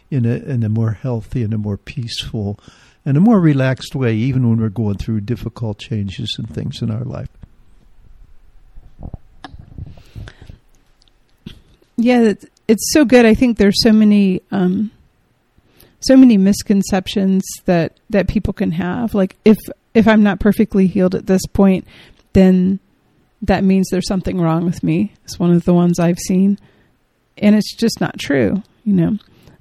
in 0.09 0.25
a, 0.25 0.35
in 0.35 0.63
a 0.63 0.69
more 0.69 0.93
healthy 0.93 1.43
and 1.43 1.53
a 1.53 1.57
more 1.57 1.77
peaceful 1.77 2.59
and 3.05 3.17
a 3.17 3.19
more 3.19 3.39
relaxed 3.39 3.95
way, 3.95 4.15
even 4.15 4.47
when 4.47 4.59
we're 4.59 4.69
going 4.69 4.97
through 4.97 5.21
difficult 5.21 5.79
changes 5.79 6.35
and 6.37 6.49
things 6.49 6.81
in 6.81 6.91
our 6.91 7.03
life. 7.03 7.29
Yeah, 11.97 12.33
it's 12.67 12.93
so 12.93 13.05
good. 13.05 13.25
I 13.25 13.33
think 13.33 13.57
there's 13.57 13.81
so 13.83 13.91
many 13.91 14.41
um, 14.51 14.91
so 15.99 16.15
many 16.17 16.37
misconceptions 16.37 17.43
that 17.65 17.97
that 18.09 18.27
people 18.27 18.53
can 18.53 18.71
have. 18.71 19.13
Like 19.13 19.35
if 19.45 19.57
if 19.93 20.07
I'm 20.07 20.23
not 20.23 20.39
perfectly 20.39 20.87
healed 20.87 21.15
at 21.15 21.27
this 21.27 21.45
point, 21.53 21.85
then 22.33 22.79
that 23.41 23.63
means 23.63 23.89
there's 23.89 24.07
something 24.07 24.39
wrong 24.39 24.65
with 24.65 24.83
me. 24.83 25.13
It's 25.23 25.39
one 25.39 25.51
of 25.51 25.65
the 25.65 25.73
ones 25.73 25.99
I've 25.99 26.19
seen, 26.19 26.57
and 27.37 27.55
it's 27.55 27.75
just 27.75 27.99
not 27.99 28.19
true. 28.19 28.63
You 28.83 28.93
know, 28.93 29.17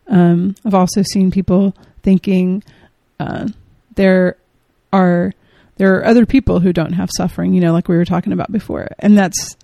um, 0.09 0.55
I've 0.65 0.75
also 0.75 1.03
seen 1.03 1.31
people 1.31 1.75
thinking 2.03 2.63
uh, 3.21 3.47
there 3.97 4.37
are 4.93 5.33
there 5.77 5.97
are 5.97 6.07
other 6.07 6.27
people 6.27 6.61
who 6.61 6.73
don't 6.73 6.95
have 6.95 7.11
suffering. 7.17 7.53
You 7.53 7.61
know, 7.61 7.73
like 7.73 7.87
we 7.87 7.97
were 7.97 8.05
talking 8.05 8.33
about 8.33 8.51
before, 8.51 8.89
and 8.99 9.17
that's 9.17 9.57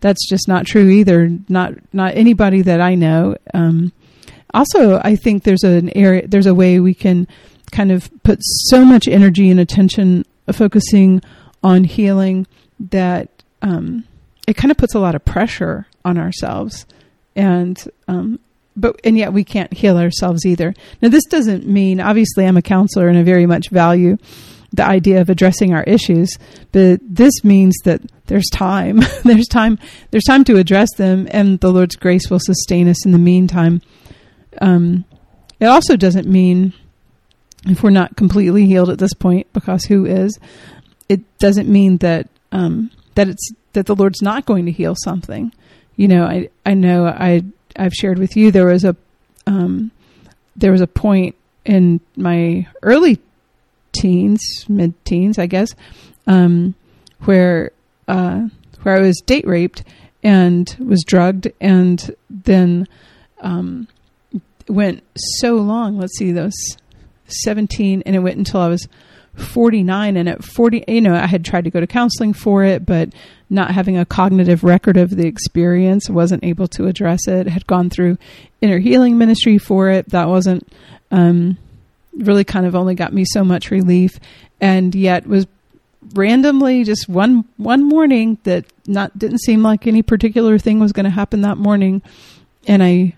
that's 0.00 0.28
just 0.28 0.48
not 0.48 0.66
true 0.66 0.88
either. 0.88 1.30
Not 1.48 1.74
not 1.92 2.16
anybody 2.16 2.62
that 2.62 2.80
I 2.80 2.94
know. 2.94 3.36
Um, 3.52 3.92
also, 4.54 4.98
I 5.02 5.16
think 5.16 5.44
there's 5.44 5.62
an 5.62 5.90
area, 5.96 6.26
there's 6.26 6.46
a 6.46 6.54
way 6.54 6.80
we 6.80 6.94
can 6.94 7.28
kind 7.70 7.92
of 7.92 8.10
put 8.22 8.38
so 8.42 8.84
much 8.84 9.08
energy 9.08 9.50
and 9.50 9.60
attention 9.60 10.24
focusing 10.52 11.22
on 11.62 11.84
healing 11.84 12.46
that 12.78 13.28
um, 13.62 14.04
it 14.46 14.56
kind 14.56 14.70
of 14.70 14.76
puts 14.76 14.94
a 14.94 15.00
lot 15.00 15.14
of 15.14 15.24
pressure 15.24 15.86
on 16.04 16.18
ourselves, 16.18 16.86
and 17.36 17.90
um, 18.08 18.38
but 18.76 19.00
and 19.04 19.18
yet 19.18 19.32
we 19.32 19.44
can't 19.44 19.72
heal 19.72 19.98
ourselves 19.98 20.46
either. 20.46 20.74
Now, 21.00 21.08
this 21.08 21.24
doesn't 21.24 21.66
mean 21.66 22.00
obviously 22.00 22.46
I'm 22.46 22.56
a 22.56 22.62
counselor 22.62 23.08
and 23.08 23.18
I 23.18 23.22
very 23.22 23.46
much 23.46 23.70
value 23.70 24.18
the 24.72 24.84
idea 24.84 25.20
of 25.20 25.28
addressing 25.28 25.74
our 25.74 25.82
issues, 25.84 26.38
but 26.72 26.98
this 27.02 27.44
means 27.44 27.74
that 27.84 28.00
there's 28.26 28.48
time. 28.50 29.00
there's 29.24 29.46
time. 29.46 29.78
There's 30.10 30.24
time 30.24 30.44
to 30.44 30.56
address 30.56 30.88
them, 30.96 31.28
and 31.30 31.60
the 31.60 31.70
Lord's 31.70 31.96
grace 31.96 32.30
will 32.30 32.40
sustain 32.40 32.88
us 32.88 33.04
in 33.04 33.12
the 33.12 33.18
meantime. 33.18 33.82
Um, 34.60 35.04
it 35.60 35.66
also 35.66 35.96
doesn't 35.96 36.26
mean 36.26 36.72
if 37.66 37.82
we're 37.82 37.90
not 37.90 38.16
completely 38.16 38.66
healed 38.66 38.90
at 38.90 38.98
this 38.98 39.14
point, 39.14 39.52
because 39.52 39.84
who 39.84 40.06
is? 40.06 40.38
It 41.08 41.20
doesn't 41.38 41.68
mean 41.68 41.98
that 41.98 42.28
um, 42.50 42.90
that 43.14 43.28
it's 43.28 43.50
that 43.74 43.86
the 43.86 43.94
Lord's 43.94 44.22
not 44.22 44.46
going 44.46 44.66
to 44.66 44.72
heal 44.72 44.94
something. 45.04 45.52
You 45.96 46.08
know, 46.08 46.24
I 46.24 46.48
I 46.64 46.74
know 46.74 47.06
I 47.06 47.44
I've 47.76 47.94
shared 47.94 48.18
with 48.18 48.36
you 48.36 48.50
there 48.50 48.66
was 48.66 48.84
a 48.84 48.96
um, 49.46 49.90
there 50.56 50.72
was 50.72 50.80
a 50.80 50.86
point 50.86 51.34
in 51.64 52.00
my 52.16 52.66
early 52.82 53.18
teens, 53.92 54.40
mid 54.68 54.92
teens, 55.04 55.38
I 55.38 55.46
guess, 55.46 55.74
um, 56.26 56.74
where 57.20 57.72
uh, 58.08 58.48
where 58.82 58.96
I 58.96 59.00
was 59.00 59.20
date 59.24 59.46
raped 59.46 59.84
and 60.22 60.74
was 60.78 61.04
drugged, 61.06 61.48
and 61.60 62.14
then 62.30 62.86
um, 63.40 63.88
went 64.68 65.02
so 65.16 65.54
long. 65.54 65.98
Let's 65.98 66.16
see, 66.16 66.32
those 66.32 66.76
seventeen, 67.26 68.02
and 68.06 68.14
it 68.14 68.20
went 68.20 68.38
until 68.38 68.60
I 68.60 68.68
was 68.68 68.88
49 69.34 70.18
and 70.18 70.28
at 70.28 70.44
40 70.44 70.84
you 70.88 71.00
know 71.00 71.14
i 71.14 71.26
had 71.26 71.42
tried 71.42 71.64
to 71.64 71.70
go 71.70 71.80
to 71.80 71.86
counseling 71.86 72.34
for 72.34 72.64
it 72.64 72.84
but 72.84 73.08
not 73.52 73.70
having 73.70 73.98
a 73.98 74.06
cognitive 74.06 74.64
record 74.64 74.96
of 74.96 75.10
the 75.10 75.26
experience 75.26 76.08
wasn't 76.08 76.42
able 76.42 76.66
to 76.66 76.86
address 76.86 77.28
it 77.28 77.46
had 77.46 77.66
gone 77.66 77.90
through 77.90 78.16
inner 78.62 78.78
healing 78.78 79.18
ministry 79.18 79.58
for 79.58 79.90
it. 79.90 80.08
That 80.08 80.28
wasn't 80.28 80.66
um, 81.10 81.58
really 82.14 82.44
kind 82.44 82.64
of 82.64 82.74
only 82.74 82.94
got 82.94 83.12
me 83.12 83.24
so 83.26 83.44
much 83.44 83.70
relief. 83.70 84.18
And 84.60 84.94
yet 84.94 85.26
was 85.26 85.46
randomly 86.14 86.82
just 86.82 87.08
one 87.08 87.44
one 87.58 87.84
morning 87.84 88.38
that 88.44 88.64
not 88.86 89.16
didn't 89.16 89.42
seem 89.42 89.62
like 89.62 89.86
any 89.86 90.02
particular 90.02 90.58
thing 90.58 90.80
was 90.80 90.92
going 90.92 91.04
to 91.04 91.10
happen 91.10 91.42
that 91.42 91.58
morning. 91.58 92.00
And 92.66 92.82
I 92.82 93.14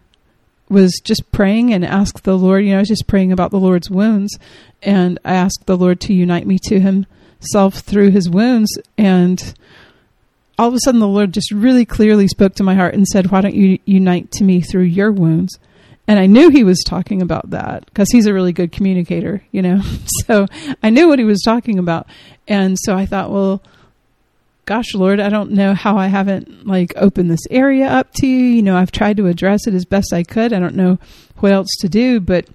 was 0.68 1.00
just 1.04 1.30
praying 1.30 1.72
and 1.72 1.84
asked 1.84 2.24
the 2.24 2.36
Lord, 2.36 2.64
you 2.64 2.70
know, 2.70 2.76
I 2.76 2.80
was 2.80 2.88
just 2.88 3.06
praying 3.06 3.30
about 3.30 3.52
the 3.52 3.60
Lord's 3.60 3.88
wounds. 3.88 4.36
And 4.82 5.20
I 5.24 5.34
asked 5.34 5.66
the 5.66 5.76
Lord 5.76 6.00
to 6.02 6.12
unite 6.12 6.46
me 6.46 6.58
to 6.64 6.80
himself 6.80 7.74
through 7.76 8.10
his 8.10 8.28
wounds. 8.28 8.76
And 8.98 9.54
all 10.58 10.68
of 10.68 10.74
a 10.74 10.78
sudden 10.84 11.00
the 11.00 11.08
Lord 11.08 11.32
just 11.32 11.50
really 11.50 11.84
clearly 11.84 12.28
spoke 12.28 12.54
to 12.56 12.62
my 12.62 12.74
heart 12.74 12.94
and 12.94 13.06
said, 13.06 13.30
"Why 13.30 13.40
don't 13.40 13.54
you 13.54 13.78
unite 13.84 14.30
to 14.32 14.44
me 14.44 14.60
through 14.60 14.84
your 14.84 15.12
wounds?" 15.12 15.58
and 16.06 16.18
I 16.18 16.26
knew 16.26 16.50
he 16.50 16.64
was 16.64 16.82
talking 16.84 17.22
about 17.22 17.50
that 17.50 17.86
because 17.86 18.10
he's 18.10 18.26
a 18.26 18.34
really 18.34 18.52
good 18.52 18.72
communicator, 18.72 19.42
you 19.52 19.62
know. 19.62 19.80
so 20.26 20.46
I 20.82 20.90
knew 20.90 21.08
what 21.08 21.18
he 21.18 21.24
was 21.24 21.42
talking 21.42 21.78
about, 21.78 22.06
and 22.46 22.76
so 22.78 22.94
I 22.94 23.06
thought, 23.06 23.30
well, 23.30 23.62
gosh, 24.66 24.94
Lord, 24.94 25.20
I 25.20 25.30
don't 25.30 25.52
know 25.52 25.74
how 25.74 25.96
I 25.96 26.08
haven't 26.08 26.66
like 26.66 26.92
opened 26.96 27.30
this 27.30 27.46
area 27.50 27.86
up 27.86 28.12
to 28.16 28.26
you. 28.26 28.44
You 28.44 28.62
know, 28.62 28.76
I've 28.76 28.92
tried 28.92 29.16
to 29.16 29.26
address 29.26 29.66
it 29.66 29.74
as 29.74 29.84
best 29.84 30.12
I 30.12 30.22
could. 30.22 30.52
I 30.52 30.58
don't 30.58 30.76
know 30.76 30.98
what 31.38 31.52
else 31.52 31.68
to 31.80 31.88
do, 31.88 32.20
but 32.20 32.48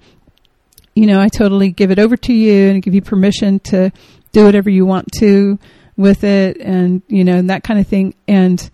you 0.96 1.06
know, 1.06 1.20
I 1.20 1.30
totally 1.30 1.72
give 1.72 1.92
it 1.92 2.00
over 2.00 2.18
to 2.18 2.34
you 2.34 2.70
and 2.70 2.84
give 2.84 2.94
you 2.94 3.02
permission 3.02 3.60
to 3.62 3.92
do 4.32 4.46
whatever 4.46 4.70
you 4.70 4.86
want 4.86 5.12
to 5.14 5.58
with 6.00 6.24
it, 6.24 6.58
and 6.62 7.02
you 7.10 7.26
know, 7.26 7.36
and 7.36 7.50
that 7.50 7.64
kind 7.64 7.80
of 7.80 7.86
thing, 7.86 8.16
and 8.28 8.72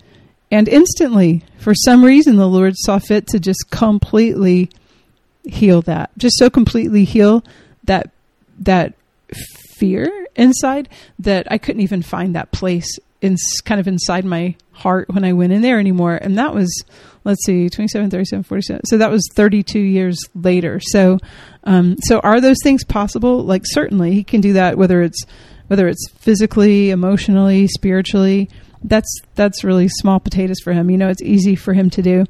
and 0.51 0.69
instantly, 0.69 1.43
for 1.57 1.73
some 1.73 2.05
reason, 2.05 2.37
the 2.37 2.47
Lord 2.47 2.73
saw 2.77 2.99
fit 2.99 3.27
to 3.27 3.39
just 3.39 3.71
completely 3.71 4.69
heal 5.43 5.81
that, 5.81 6.11
just 6.17 6.37
so 6.37 6.49
completely 6.51 7.03
heal 7.03 7.43
that 7.85 8.11
that 8.59 8.93
fear 9.77 10.27
inside 10.35 10.87
that 11.19 11.51
I 11.51 11.57
couldn't 11.57 11.81
even 11.81 12.03
find 12.03 12.35
that 12.35 12.51
place 12.51 12.99
in 13.21 13.37
kind 13.63 13.81
of 13.81 13.87
inside 13.87 14.23
my 14.23 14.55
heart 14.71 15.09
when 15.09 15.25
I 15.25 15.33
went 15.33 15.51
in 15.51 15.63
there 15.63 15.79
anymore. 15.79 16.15
And 16.15 16.37
that 16.37 16.53
was, 16.53 16.83
let's 17.23 17.43
see, 17.43 17.69
27, 17.69 18.11
37, 18.11 18.43
47. 18.43 18.81
So 18.85 18.97
that 18.97 19.09
was 19.09 19.27
32 19.33 19.79
years 19.79 20.19
later. 20.35 20.79
So, 20.79 21.17
um, 21.63 21.95
so 22.03 22.19
are 22.19 22.39
those 22.39 22.57
things 22.61 22.83
possible? 22.83 23.43
Like 23.43 23.63
certainly 23.65 24.11
he 24.11 24.23
can 24.23 24.41
do 24.41 24.53
that, 24.53 24.77
whether 24.77 25.01
it's, 25.01 25.25
whether 25.67 25.87
it's 25.87 26.09
physically, 26.09 26.91
emotionally, 26.91 27.67
spiritually, 27.67 28.49
that's 28.83 29.19
that's 29.35 29.63
really 29.63 29.87
small 29.87 30.19
potatoes 30.19 30.59
for 30.63 30.73
him. 30.73 30.89
You 30.89 30.97
know, 30.97 31.09
it's 31.09 31.21
easy 31.21 31.55
for 31.55 31.73
him 31.73 31.89
to 31.91 32.01
do. 32.01 32.25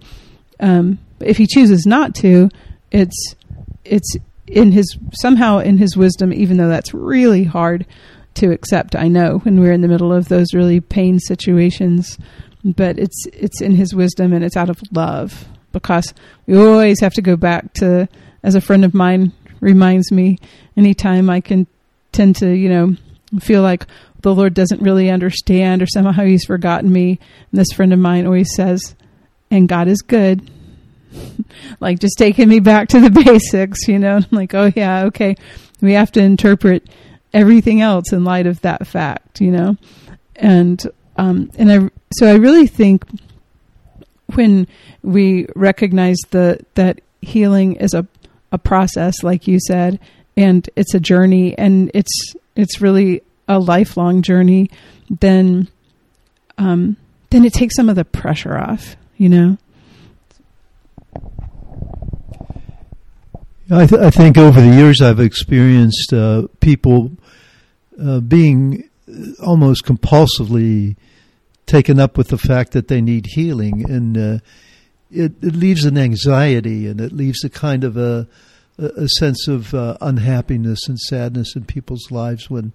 Um, 0.59 0.99
if 1.19 1.37
he 1.37 1.47
chooses 1.47 1.85
not 1.85 2.15
to, 2.15 2.49
it's 2.91 3.35
it's 3.83 4.15
in 4.47 4.71
his 4.71 4.97
somehow 5.13 5.59
in 5.59 5.77
his 5.77 5.97
wisdom, 5.97 6.33
even 6.33 6.57
though 6.57 6.69
that's 6.69 6.93
really 6.93 7.43
hard 7.43 7.85
to 8.35 8.51
accept. 8.51 8.95
I 8.95 9.07
know 9.07 9.39
when 9.39 9.59
we're 9.59 9.71
in 9.71 9.81
the 9.81 9.87
middle 9.87 10.13
of 10.13 10.27
those 10.27 10.53
really 10.53 10.79
pain 10.79 11.19
situations, 11.19 12.17
but 12.63 12.97
it's 12.99 13.25
it's 13.33 13.61
in 13.61 13.73
his 13.75 13.93
wisdom 13.93 14.33
and 14.33 14.43
it's 14.43 14.57
out 14.57 14.69
of 14.69 14.81
love 14.91 15.45
because 15.71 16.13
we 16.45 16.57
always 16.57 17.01
have 17.01 17.13
to 17.13 17.21
go 17.21 17.35
back 17.35 17.73
to. 17.75 18.07
As 18.43 18.53
a 18.53 18.61
friend 18.61 18.85
of 18.85 18.93
mine 18.93 19.33
reminds 19.59 20.11
me, 20.11 20.37
anytime 20.77 21.31
I 21.31 21.41
can 21.41 21.65
tend 22.11 22.35
to 22.37 22.53
you 22.53 22.69
know 22.69 22.95
feel 23.39 23.61
like 23.61 23.85
the 24.21 24.33
Lord 24.33 24.53
doesn't 24.53 24.81
really 24.81 25.09
understand 25.09 25.81
or 25.81 25.87
somehow 25.87 26.23
He's 26.23 26.45
forgotten 26.45 26.91
me. 26.91 27.19
And 27.51 27.59
this 27.59 27.71
friend 27.73 27.93
of 27.93 27.99
mine 27.99 28.25
always 28.25 28.53
says, 28.55 28.95
"And 29.51 29.69
God 29.69 29.87
is 29.87 30.01
good." 30.01 30.49
like 31.79 31.99
just 31.99 32.17
taking 32.17 32.49
me 32.49 32.59
back 32.59 32.89
to 32.89 32.99
the 32.99 33.09
basics, 33.25 33.87
you 33.87 33.99
know. 33.99 34.17
I'm 34.17 34.25
like, 34.31 34.53
oh 34.53 34.71
yeah, 34.75 35.05
okay. 35.05 35.35
We 35.81 35.93
have 35.93 36.11
to 36.13 36.21
interpret 36.21 36.87
everything 37.33 37.81
else 37.81 38.13
in 38.13 38.23
light 38.23 38.47
of 38.47 38.61
that 38.61 38.87
fact, 38.87 39.41
you 39.41 39.51
know. 39.51 39.77
And 40.35 40.83
um, 41.17 41.51
and 41.57 41.71
I 41.71 41.89
so 42.13 42.27
I 42.27 42.35
really 42.35 42.67
think 42.67 43.05
when 44.33 44.67
we 45.01 45.47
recognize 45.55 46.17
the 46.31 46.65
that 46.75 47.01
healing 47.21 47.75
is 47.75 47.93
a 47.93 48.07
a 48.51 48.57
process, 48.57 49.23
like 49.23 49.47
you 49.47 49.59
said, 49.59 49.99
and 50.37 50.69
it's 50.75 50.93
a 50.93 50.99
journey, 50.99 51.57
and 51.57 51.91
it's 51.93 52.35
it's 52.55 52.81
really 52.81 53.21
a 53.47 53.59
lifelong 53.59 54.21
journey, 54.21 54.69
then 55.09 55.67
um, 56.57 56.97
then 57.29 57.43
it 57.43 57.53
takes 57.53 57.75
some 57.75 57.89
of 57.89 57.95
the 57.95 58.05
pressure 58.05 58.57
off, 58.57 58.95
you 59.17 59.29
know. 59.29 59.57
I, 63.69 63.88
th- 63.88 64.01
I 64.01 64.12
think 64.12 64.38
over 64.38 64.62
the 64.62 64.75
years 64.75 65.01
I've 65.01 65.19
experienced 65.19 66.13
uh, 66.13 66.47
people 66.59 67.12
uh, 68.01 68.19
being 68.19 68.89
almost 69.43 69.85
compulsively 69.85 70.95
taken 71.65 72.00
up 72.00 72.15
with 72.17 72.27
the 72.27 72.38
fact 72.38 72.74
that 72.74 72.88
they 72.89 73.01
need 73.01 73.25
healing, 73.33 73.89
and 73.89 74.17
uh, 74.17 74.39
it, 75.12 75.33
it, 75.41 75.55
leaves 75.55 75.83
an 75.85 75.97
anxiety 75.97 76.88
and 76.88 77.01
it 77.01 77.12
leaves 77.12 77.43
a 77.43 77.50
kind 77.50 77.83
of 77.83 77.97
a, 77.97 78.27
a 78.77 79.08
sense 79.20 79.48
of 79.48 79.74
uh, 79.74 79.98
unhappiness 80.01 80.88
and 80.88 81.00
sadness 81.00 81.55
in 81.55 81.65
people's 81.65 82.12
lives 82.12 82.50
when 82.50 82.74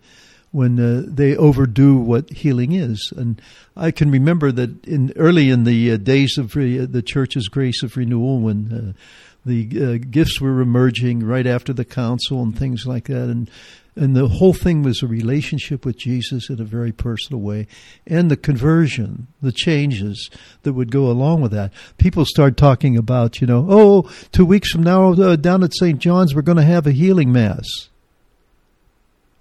when 0.53 0.81
uh, 0.81 1.03
they 1.07 1.37
overdo 1.37 1.97
what 1.97 2.31
healing 2.31 2.73
is. 2.73 3.13
And 3.17 3.41
I 3.77 3.91
can 3.91 4.11
remember 4.11 4.51
that 4.53 4.85
in 4.85 5.13
early 5.17 5.51
in 5.51 5.65
the 5.65 5.93
uh, 5.93 5.97
days 5.97 6.39
of 6.39 6.57
re- 6.57 6.79
the 6.79 7.03
church's 7.03 7.49
grace 7.49 7.83
of 7.83 7.97
renewal, 7.97 8.41
when 8.41 8.95
the 9.45 9.69
uh, 9.83 10.07
gifts 10.11 10.41
were 10.41 10.61
emerging 10.61 11.25
right 11.25 11.47
after 11.47 11.73
the 11.73 11.85
council 11.85 12.43
and 12.43 12.59
things 12.59 12.87
like 12.87 13.05
that. 13.05 13.29
And 13.29 13.51
and 13.97 14.17
the 14.17 14.29
whole 14.29 14.55
thing 14.55 14.83
was 14.83 15.03
a 15.03 15.07
relationship 15.07 15.85
with 15.85 15.99
Jesus 15.99 16.49
in 16.49 16.61
a 16.61 16.65
very 16.65 16.93
personal 16.93 17.43
way, 17.43 17.67
and 18.07 18.31
the 18.31 18.37
conversion, 18.37 19.27
the 19.43 19.53
changes 19.53 20.31
that 20.63 20.73
would 20.73 20.93
go 20.93 21.11
along 21.11 21.43
with 21.43 21.53
that. 21.53 21.73
People 21.99 22.25
start 22.25 22.57
talking 22.57 22.97
about, 22.97 23.41
you 23.41 23.47
know, 23.47 23.67
oh, 23.69 24.11
two 24.33 24.47
weeks 24.47 24.71
from 24.71 24.85
now 24.85 25.13
uh, 25.13 25.37
down 25.37 25.65
at 25.65 25.75
St. 25.75 25.99
John's 25.99 26.35
we're 26.35 26.43
going 26.43 26.57
to 26.57 26.63
have 26.63 26.87
a 26.87 26.93
healing 26.93 27.33
mass. 27.33 27.90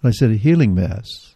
I 0.04 0.12
said 0.12 0.32
a 0.32 0.36
healing 0.36 0.74
mass. 0.74 1.36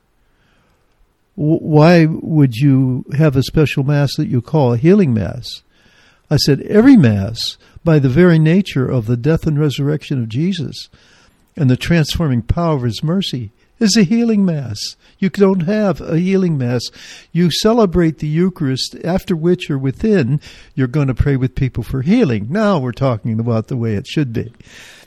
Why 1.35 2.05
would 2.05 2.55
you 2.55 3.05
have 3.17 3.35
a 3.35 3.43
special 3.43 3.83
mass 3.83 4.15
that 4.17 4.27
you 4.27 4.41
call 4.41 4.73
a 4.73 4.77
healing 4.77 5.13
mass? 5.13 5.63
I 6.29 6.37
said 6.37 6.61
every 6.61 6.95
mass 6.95 7.57
by 7.83 7.99
the 7.99 8.09
very 8.09 8.39
nature 8.39 8.89
of 8.89 9.07
the 9.07 9.17
death 9.17 9.45
and 9.45 9.59
resurrection 9.59 10.21
of 10.21 10.29
Jesus 10.29 10.89
and 11.55 11.69
the 11.69 11.77
transforming 11.77 12.41
power 12.41 12.75
of 12.75 12.83
his 12.83 13.03
mercy 13.03 13.51
is 13.79 13.97
a 13.97 14.03
healing 14.03 14.45
mass. 14.45 14.77
You 15.19 15.29
don't 15.29 15.61
have 15.61 15.99
a 16.01 16.17
healing 16.17 16.57
mass. 16.57 16.81
You 17.31 17.51
celebrate 17.51 18.19
the 18.19 18.27
Eucharist, 18.27 18.95
after 19.03 19.35
which 19.35 19.69
or 19.69 19.77
within, 19.77 20.39
you're 20.75 20.87
going 20.87 21.07
to 21.07 21.13
pray 21.13 21.35
with 21.35 21.55
people 21.55 21.83
for 21.83 22.01
healing. 22.01 22.47
Now 22.49 22.79
we're 22.79 22.91
talking 22.91 23.39
about 23.39 23.67
the 23.67 23.77
way 23.77 23.95
it 23.95 24.07
should 24.07 24.31
be. 24.31 24.53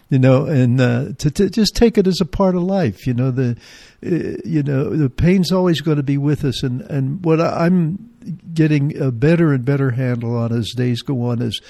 You 0.08 0.20
know, 0.20 0.46
and 0.46 0.80
uh, 0.80 1.12
to, 1.18 1.30
to 1.32 1.50
just 1.50 1.74
take 1.74 1.98
it 1.98 2.06
as 2.06 2.20
a 2.20 2.24
part 2.24 2.54
of 2.54 2.62
life. 2.62 3.08
You 3.08 3.14
know, 3.14 3.32
the 3.32 3.56
uh, 4.04 4.40
you 4.44 4.62
know 4.62 4.90
the 4.90 5.10
pain's 5.10 5.50
always 5.50 5.80
going 5.80 5.96
to 5.96 6.04
be 6.04 6.16
with 6.16 6.44
us, 6.44 6.62
and 6.62 6.82
and 6.82 7.24
what 7.24 7.40
I'm 7.40 8.10
getting 8.54 8.96
a 9.00 9.10
better 9.10 9.52
and 9.52 9.64
better 9.64 9.90
handle 9.90 10.36
on 10.36 10.52
as 10.52 10.72
days 10.76 11.02
go 11.02 11.22
on 11.30 11.42
is 11.42 11.60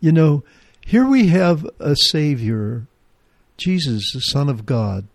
you 0.00 0.12
know, 0.12 0.44
here 0.84 1.06
we 1.06 1.28
have 1.28 1.66
a 1.80 1.96
Savior, 1.96 2.86
Jesus, 3.56 4.12
the 4.12 4.20
Son 4.20 4.48
of 4.48 4.66
God, 4.66 5.06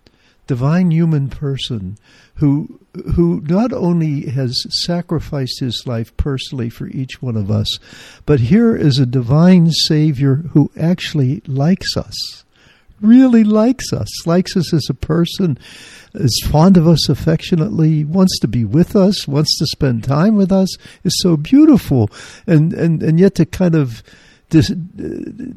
divine 0.47 0.91
human 0.91 1.29
person, 1.29 1.97
who 2.35 2.79
who 3.15 3.41
not 3.47 3.71
only 3.71 4.29
has 4.31 4.65
sacrificed 4.83 5.61
his 5.61 5.83
life 5.85 6.15
personally 6.17 6.69
for 6.69 6.87
each 6.87 7.21
one 7.21 7.37
of 7.37 7.49
us, 7.49 7.79
but 8.25 8.41
here 8.41 8.75
is 8.75 8.99
a 8.99 9.05
divine 9.05 9.71
Savior 9.71 10.35
who 10.51 10.69
actually 10.77 11.41
likes 11.47 11.95
us, 11.95 12.43
really 13.01 13.43
likes 13.43 13.91
us, 13.93 14.27
likes 14.27 14.55
us 14.55 14.73
as 14.73 14.87
a 14.89 14.93
person, 14.93 15.57
is 16.13 16.47
fond 16.49 16.77
of 16.77 16.87
us 16.87 17.09
affectionately, 17.09 18.03
wants 18.03 18.39
to 18.39 18.47
be 18.47 18.63
with 18.63 18.95
us, 18.95 19.27
wants 19.27 19.57
to 19.57 19.65
spend 19.67 20.03
time 20.03 20.35
with 20.35 20.51
us, 20.51 20.69
is 21.03 21.19
so 21.21 21.37
beautiful, 21.37 22.09
and 22.47 22.73
and 22.73 23.01
and 23.01 23.19
yet 23.19 23.35
to 23.35 23.45
kind 23.45 23.75
of 23.75 24.03
dis, 24.49 24.69
uh, 24.69 24.75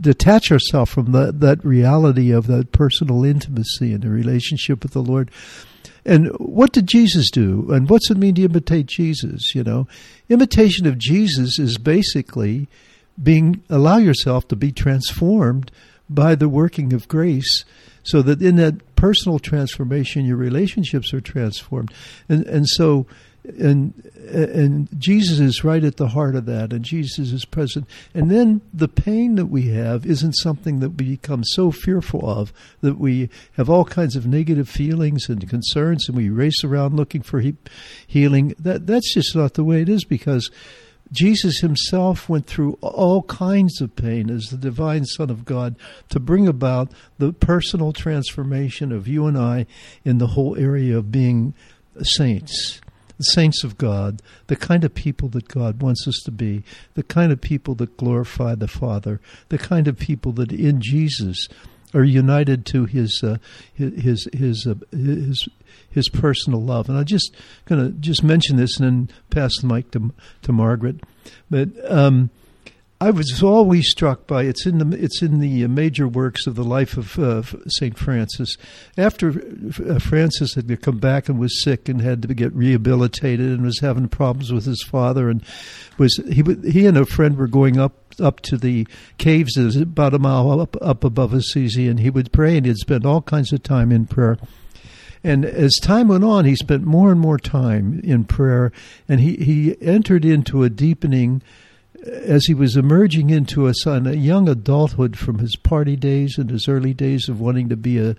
detach 0.00 0.50
ourselves 0.50 0.90
from 0.90 1.12
that, 1.12 1.40
that 1.40 1.62
reality 1.64 2.30
of 2.30 2.46
that 2.46 2.72
personal 2.72 3.24
intimacy 3.24 3.92
and 3.92 4.02
the 4.02 4.09
relationship 4.09 4.83
with 4.83 4.92
the 4.92 5.02
Lord. 5.02 5.30
And 6.07 6.28
what 6.38 6.72
did 6.72 6.87
Jesus 6.87 7.30
do? 7.30 7.70
And 7.70 7.88
what's 7.88 8.11
it 8.11 8.18
mean 8.18 8.35
to 8.37 8.44
imitate 8.44 8.87
Jesus? 8.87 9.54
You 9.54 9.64
know, 9.64 9.87
imitation 10.28 10.87
of 10.87 10.98
Jesus 10.98 11.59
is 11.59 11.78
basically 11.78 12.68
being 13.22 13.62
allow 13.70 13.98
yourself 13.98 14.48
to 14.48 14.57
be 14.57 14.72
transformed 14.72 15.70
by 16.09 16.35
the 16.35 16.49
working 16.49 16.93
of 16.93 17.09
grace 17.09 17.64
so 18.03 18.23
that 18.23 18.43
in 18.43 18.57
that 18.57 18.97
personal 18.97 19.38
transformation 19.38 20.25
your 20.25 20.37
relationships 20.37 21.12
are 21.14 21.21
transformed 21.21 21.93
and 22.29 22.45
and 22.47 22.69
so 22.69 23.07
and 23.45 23.93
and 24.27 24.88
Jesus 24.99 25.38
is 25.38 25.64
right 25.64 25.85
at 25.85 25.99
the 25.99 26.09
heart 26.09 26.35
of 26.35 26.47
that, 26.47 26.73
and 26.73 26.83
Jesus 26.83 27.31
is 27.31 27.45
present. 27.45 27.87
And 28.14 28.31
then 28.31 28.62
the 28.73 28.88
pain 28.88 29.35
that 29.35 29.47
we 29.47 29.69
have 29.69 30.07
isn't 30.07 30.33
something 30.33 30.81
that 30.81 30.90
we 30.90 31.17
become 31.17 31.45
so 31.45 31.71
fearful 31.71 32.29
of 32.29 32.53
that 32.81 32.99
we 32.99 33.29
have 33.53 33.69
all 33.69 33.85
kinds 33.85 34.17
of 34.17 34.27
negative 34.27 34.69
feelings 34.69 35.29
and 35.29 35.49
concerns, 35.49 36.09
and 36.09 36.17
we 36.17 36.31
race 36.31 36.64
around 36.64 36.97
looking 36.97 37.23
for 37.23 37.40
he- 37.40 37.57
healing. 38.07 38.55
That 38.59 38.87
that's 38.87 39.12
just 39.12 39.37
not 39.37 39.55
the 39.55 39.64
way 39.64 39.83
it 39.83 39.88
is 39.88 40.05
because. 40.05 40.51
Jesus 41.12 41.61
himself 41.61 42.29
went 42.29 42.47
through 42.47 42.79
all 42.81 43.23
kinds 43.25 43.81
of 43.81 43.95
pain 43.95 44.31
as 44.31 44.47
the 44.47 44.57
divine 44.57 45.05
Son 45.05 45.31
of 45.31 45.45
God 45.45 45.77
to 46.09 46.19
bring 46.19 46.49
about 46.49 46.90
the 47.19 47.33
personal 47.33 47.93
transformation 47.93 48.90
of 48.90 49.07
you 49.07 49.27
and 49.27 49.38
I 49.38 49.67
in 50.05 50.19
the 50.19 50.29
whole 50.29 50.57
area 50.57 50.97
of 50.99 51.12
being 51.12 51.55
saints 52.03 52.81
the 53.17 53.25
saints 53.25 53.62
of 53.62 53.79
God, 53.79 54.21
the 54.49 54.57
kind 54.57 54.85
of 54.85 54.95
people 54.95 55.29
that 55.31 55.49
God 55.49 55.81
wants 55.81 56.09
us 56.09 56.21
to 56.25 56.31
be, 56.31 56.64
the 56.95 57.03
kind 57.03 57.33
of 57.33 57.40
people 57.40 57.75
that 57.77 57.97
glorify 57.97 58.55
the 58.55 58.69
Father, 58.69 59.21
the 59.49 59.59
kind 59.59 59.87
of 59.87 59.99
people 59.99 60.33
that 60.33 60.53
in 60.53 60.81
Jesus 60.81 61.49
are 61.93 62.05
united 62.05 62.67
to 62.67 62.87
His 62.87 63.23
uh, 63.23 63.37
His 63.73 64.29
His 64.33 64.67
uh, 64.67 64.75
His 64.90 65.49
His 65.94 66.09
personal 66.09 66.62
love. 66.62 66.88
And 66.88 66.98
I'm 66.98 67.04
just 67.04 67.35
going 67.66 67.85
to 67.85 67.92
just 67.98 68.22
mention 68.22 68.57
this 68.57 68.78
and 68.78 69.09
then 69.09 69.16
pass 69.30 69.52
the 69.61 69.66
mic 69.66 69.90
to 69.92 70.12
to 70.42 70.52
Margaret, 70.52 71.00
but. 71.50 71.68
Um, 71.90 72.30
I 73.00 73.11
was 73.11 73.42
always 73.42 73.90
struck 73.90 74.26
by 74.26 74.44
it's 74.44 74.64
in 74.64 74.78
the 74.78 74.96
it's 74.96 75.20
in 75.20 75.40
the 75.40 75.66
major 75.66 76.09
works 76.09 76.46
of 76.46 76.54
the 76.54 76.64
life 76.64 76.96
of 76.96 77.18
uh, 77.18 77.42
Saint 77.68 77.98
Francis. 77.98 78.57
After 78.96 79.44
uh, 79.87 79.98
Francis 79.98 80.54
had 80.54 80.80
come 80.80 80.98
back 80.98 81.28
and 81.28 81.38
was 81.38 81.62
sick 81.62 81.88
and 81.90 82.00
had 82.00 82.22
to 82.22 82.33
get 82.33 82.54
rehabilitated 82.54 83.50
and 83.50 83.62
was 83.62 83.80
having 83.80 84.09
problems 84.09 84.52
with 84.52 84.64
his 84.64 84.83
father 84.83 85.28
and 85.28 85.42
was 85.98 86.18
he 86.30 86.42
he 86.70 86.87
and 86.87 86.96
a 86.96 87.04
friend 87.04 87.37
were 87.37 87.48
going 87.48 87.78
up 87.78 87.92
up 88.20 88.40
to 88.40 88.57
the 88.57 88.87
caves 89.18 89.57
about 89.76 90.14
a 90.14 90.18
mile 90.18 90.59
up 90.59 90.74
up 90.80 91.04
above 91.04 91.35
Assisi 91.35 91.88
and 91.88 92.00
he 92.00 92.09
would 92.09 92.33
pray 92.33 92.57
and 92.57 92.64
he'd 92.64 92.78
spend 92.78 93.04
all 93.04 93.20
kinds 93.20 93.52
of 93.52 93.62
time 93.62 93.92
in 93.92 94.07
prayer. 94.07 94.38
And 95.25 95.47
as 95.47 95.75
time 95.81 96.09
went 96.09 96.23
on, 96.23 96.45
he 96.45 96.55
spent 96.55 96.85
more 96.85 97.11
and 97.11 97.19
more 97.19 97.39
time 97.39 97.99
in 98.05 98.25
prayer, 98.25 98.71
and 99.09 99.21
he, 99.21 99.37
he 99.37 99.77
entered 99.81 100.23
into 100.25 100.63
a 100.63 100.69
deepening 100.71 101.41
as 102.05 102.45
he 102.45 102.53
was 102.53 102.77
emerging 102.77 103.31
into 103.31 103.67
a, 103.67 103.75
son, 103.75 104.07
a 104.07 104.13
young 104.13 104.49
adulthood 104.49 105.19
from 105.19 105.39
his 105.39 105.57
party 105.57 105.97
days 105.97 106.37
and 106.37 106.51
his 106.51 106.69
early 106.69 106.93
days 106.93 107.31
of 107.31 107.41
wanting 107.41 107.71
to 107.71 107.77
be 107.77 107.99
a, 107.99 108.15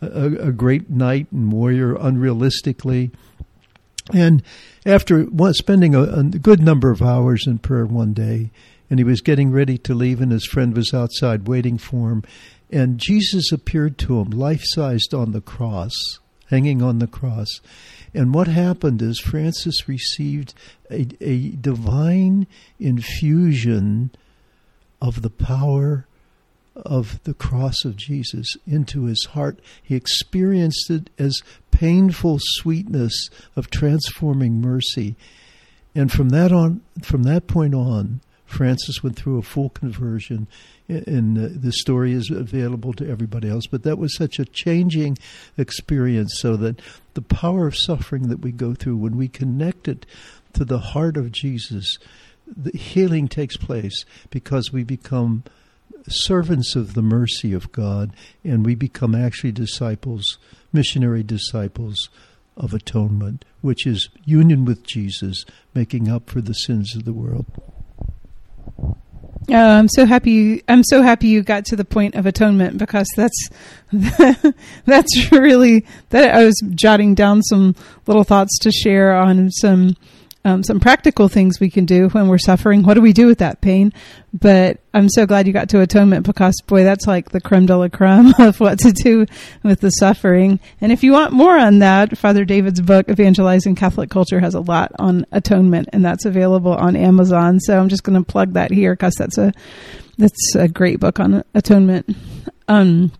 a, 0.00 0.48
a 0.48 0.52
great 0.52 0.90
knight 0.90 1.28
and 1.30 1.52
warrior 1.52 1.94
unrealistically. 1.94 3.12
And 4.12 4.42
after 4.84 5.28
spending 5.52 5.94
a, 5.94 6.02
a, 6.02 6.22
good 6.24 6.60
number 6.60 6.90
of 6.90 7.02
hours 7.02 7.46
in 7.46 7.58
prayer 7.58 7.86
one 7.86 8.14
day, 8.14 8.50
and 8.90 8.98
he 8.98 9.04
was 9.04 9.20
getting 9.20 9.52
ready 9.52 9.78
to 9.78 9.94
leave, 9.94 10.20
and 10.20 10.32
his 10.32 10.46
friend 10.46 10.74
was 10.74 10.92
outside 10.92 11.46
waiting 11.46 11.78
for 11.78 12.10
him, 12.10 12.24
and 12.70 12.98
Jesus 12.98 13.52
appeared 13.52 13.98
to 13.98 14.18
him, 14.18 14.30
life 14.30 14.62
sized 14.64 15.14
on 15.14 15.32
the 15.32 15.40
cross, 15.40 15.92
hanging 16.48 16.82
on 16.82 16.98
the 16.98 17.06
cross. 17.06 17.48
And 18.14 18.34
what 18.34 18.48
happened 18.48 19.02
is 19.02 19.20
Francis 19.20 19.88
received 19.88 20.54
a, 20.90 21.06
a 21.20 21.50
divine 21.50 22.46
infusion 22.78 24.10
of 25.00 25.22
the 25.22 25.30
power 25.30 26.06
of 26.74 27.22
the 27.24 27.34
cross 27.34 27.84
of 27.84 27.96
Jesus 27.96 28.56
into 28.66 29.04
his 29.04 29.26
heart. 29.32 29.58
He 29.82 29.94
experienced 29.94 30.90
it 30.90 31.10
as 31.18 31.42
painful 31.70 32.38
sweetness 32.40 33.30
of 33.56 33.70
transforming 33.70 34.60
mercy. 34.60 35.16
And 35.94 36.10
from 36.10 36.28
that 36.30 36.52
on, 36.52 36.82
from 37.02 37.24
that 37.24 37.46
point 37.46 37.74
on, 37.74 38.20
Francis 38.48 39.02
went 39.02 39.14
through 39.14 39.38
a 39.38 39.42
full 39.42 39.68
conversion, 39.68 40.48
and 40.88 41.38
uh, 41.38 41.48
the 41.52 41.70
story 41.70 42.12
is 42.12 42.30
available 42.30 42.94
to 42.94 43.08
everybody 43.08 43.48
else. 43.48 43.66
But 43.66 43.82
that 43.82 43.98
was 43.98 44.16
such 44.16 44.38
a 44.38 44.46
changing 44.46 45.18
experience, 45.58 46.32
so 46.38 46.56
that 46.56 46.80
the 47.12 47.22
power 47.22 47.66
of 47.66 47.76
suffering 47.76 48.28
that 48.28 48.40
we 48.40 48.50
go 48.50 48.74
through, 48.74 48.96
when 48.96 49.18
we 49.18 49.28
connect 49.28 49.86
it 49.86 50.06
to 50.54 50.64
the 50.64 50.78
heart 50.78 51.18
of 51.18 51.30
Jesus, 51.30 51.98
the 52.46 52.76
healing 52.76 53.28
takes 53.28 53.58
place 53.58 54.06
because 54.30 54.72
we 54.72 54.82
become 54.82 55.44
servants 56.08 56.74
of 56.74 56.94
the 56.94 57.02
mercy 57.02 57.52
of 57.52 57.70
God, 57.70 58.14
and 58.42 58.64
we 58.64 58.74
become 58.74 59.14
actually 59.14 59.52
disciples, 59.52 60.38
missionary 60.72 61.22
disciples 61.22 62.08
of 62.56 62.72
atonement, 62.72 63.44
which 63.60 63.86
is 63.86 64.08
union 64.24 64.64
with 64.64 64.86
Jesus, 64.86 65.44
making 65.74 66.08
up 66.08 66.30
for 66.30 66.40
the 66.40 66.54
sins 66.54 66.96
of 66.96 67.04
the 67.04 67.12
world. 67.12 67.44
Uh, 69.50 69.56
I'm 69.56 69.88
so 69.88 70.04
happy. 70.04 70.62
I'm 70.68 70.82
so 70.84 71.02
happy 71.02 71.28
you 71.28 71.42
got 71.42 71.64
to 71.66 71.76
the 71.76 71.84
point 71.84 72.14
of 72.14 72.26
atonement 72.26 72.76
because 72.76 73.08
that's 73.16 73.48
that's 74.84 75.32
really 75.32 75.86
that. 76.10 76.34
I 76.34 76.44
was 76.44 76.60
jotting 76.74 77.14
down 77.14 77.42
some 77.42 77.74
little 78.06 78.24
thoughts 78.24 78.58
to 78.60 78.70
share 78.70 79.14
on 79.14 79.50
some 79.50 79.96
um, 80.44 80.62
some 80.62 80.80
practical 80.80 81.28
things 81.28 81.60
we 81.60 81.68
can 81.68 81.84
do 81.84 82.08
when 82.10 82.28
we're 82.28 82.38
suffering. 82.38 82.82
What 82.82 82.94
do 82.94 83.00
we 83.00 83.12
do 83.12 83.26
with 83.26 83.38
that 83.38 83.60
pain? 83.60 83.92
But 84.32 84.78
I'm 84.94 85.08
so 85.08 85.26
glad 85.26 85.46
you 85.46 85.52
got 85.52 85.68
to 85.70 85.80
atonement 85.80 86.26
because, 86.26 86.54
boy, 86.66 86.84
that's 86.84 87.06
like 87.06 87.30
the 87.30 87.40
creme 87.40 87.66
de 87.66 87.76
la 87.76 87.88
creme 87.88 88.32
of 88.38 88.60
what 88.60 88.78
to 88.80 88.92
do 88.92 89.26
with 89.62 89.80
the 89.80 89.90
suffering. 89.90 90.60
And 90.80 90.92
if 90.92 91.02
you 91.02 91.12
want 91.12 91.32
more 91.32 91.58
on 91.58 91.80
that, 91.80 92.16
Father 92.16 92.44
David's 92.44 92.80
book, 92.80 93.08
Evangelizing 93.08 93.74
Catholic 93.74 94.10
Culture, 94.10 94.40
has 94.40 94.54
a 94.54 94.60
lot 94.60 94.92
on 94.98 95.26
atonement, 95.32 95.88
and 95.92 96.04
that's 96.04 96.24
available 96.24 96.72
on 96.72 96.96
Amazon. 96.96 97.58
So 97.60 97.78
I'm 97.78 97.88
just 97.88 98.04
going 98.04 98.22
to 98.22 98.24
plug 98.24 98.52
that 98.54 98.70
here 98.70 98.94
because 98.94 99.14
that's 99.14 99.38
a 99.38 99.52
that's 100.18 100.54
a 100.56 100.68
great 100.68 101.00
book 101.00 101.20
on 101.20 101.44
atonement. 101.54 102.16
Um, 102.68 103.12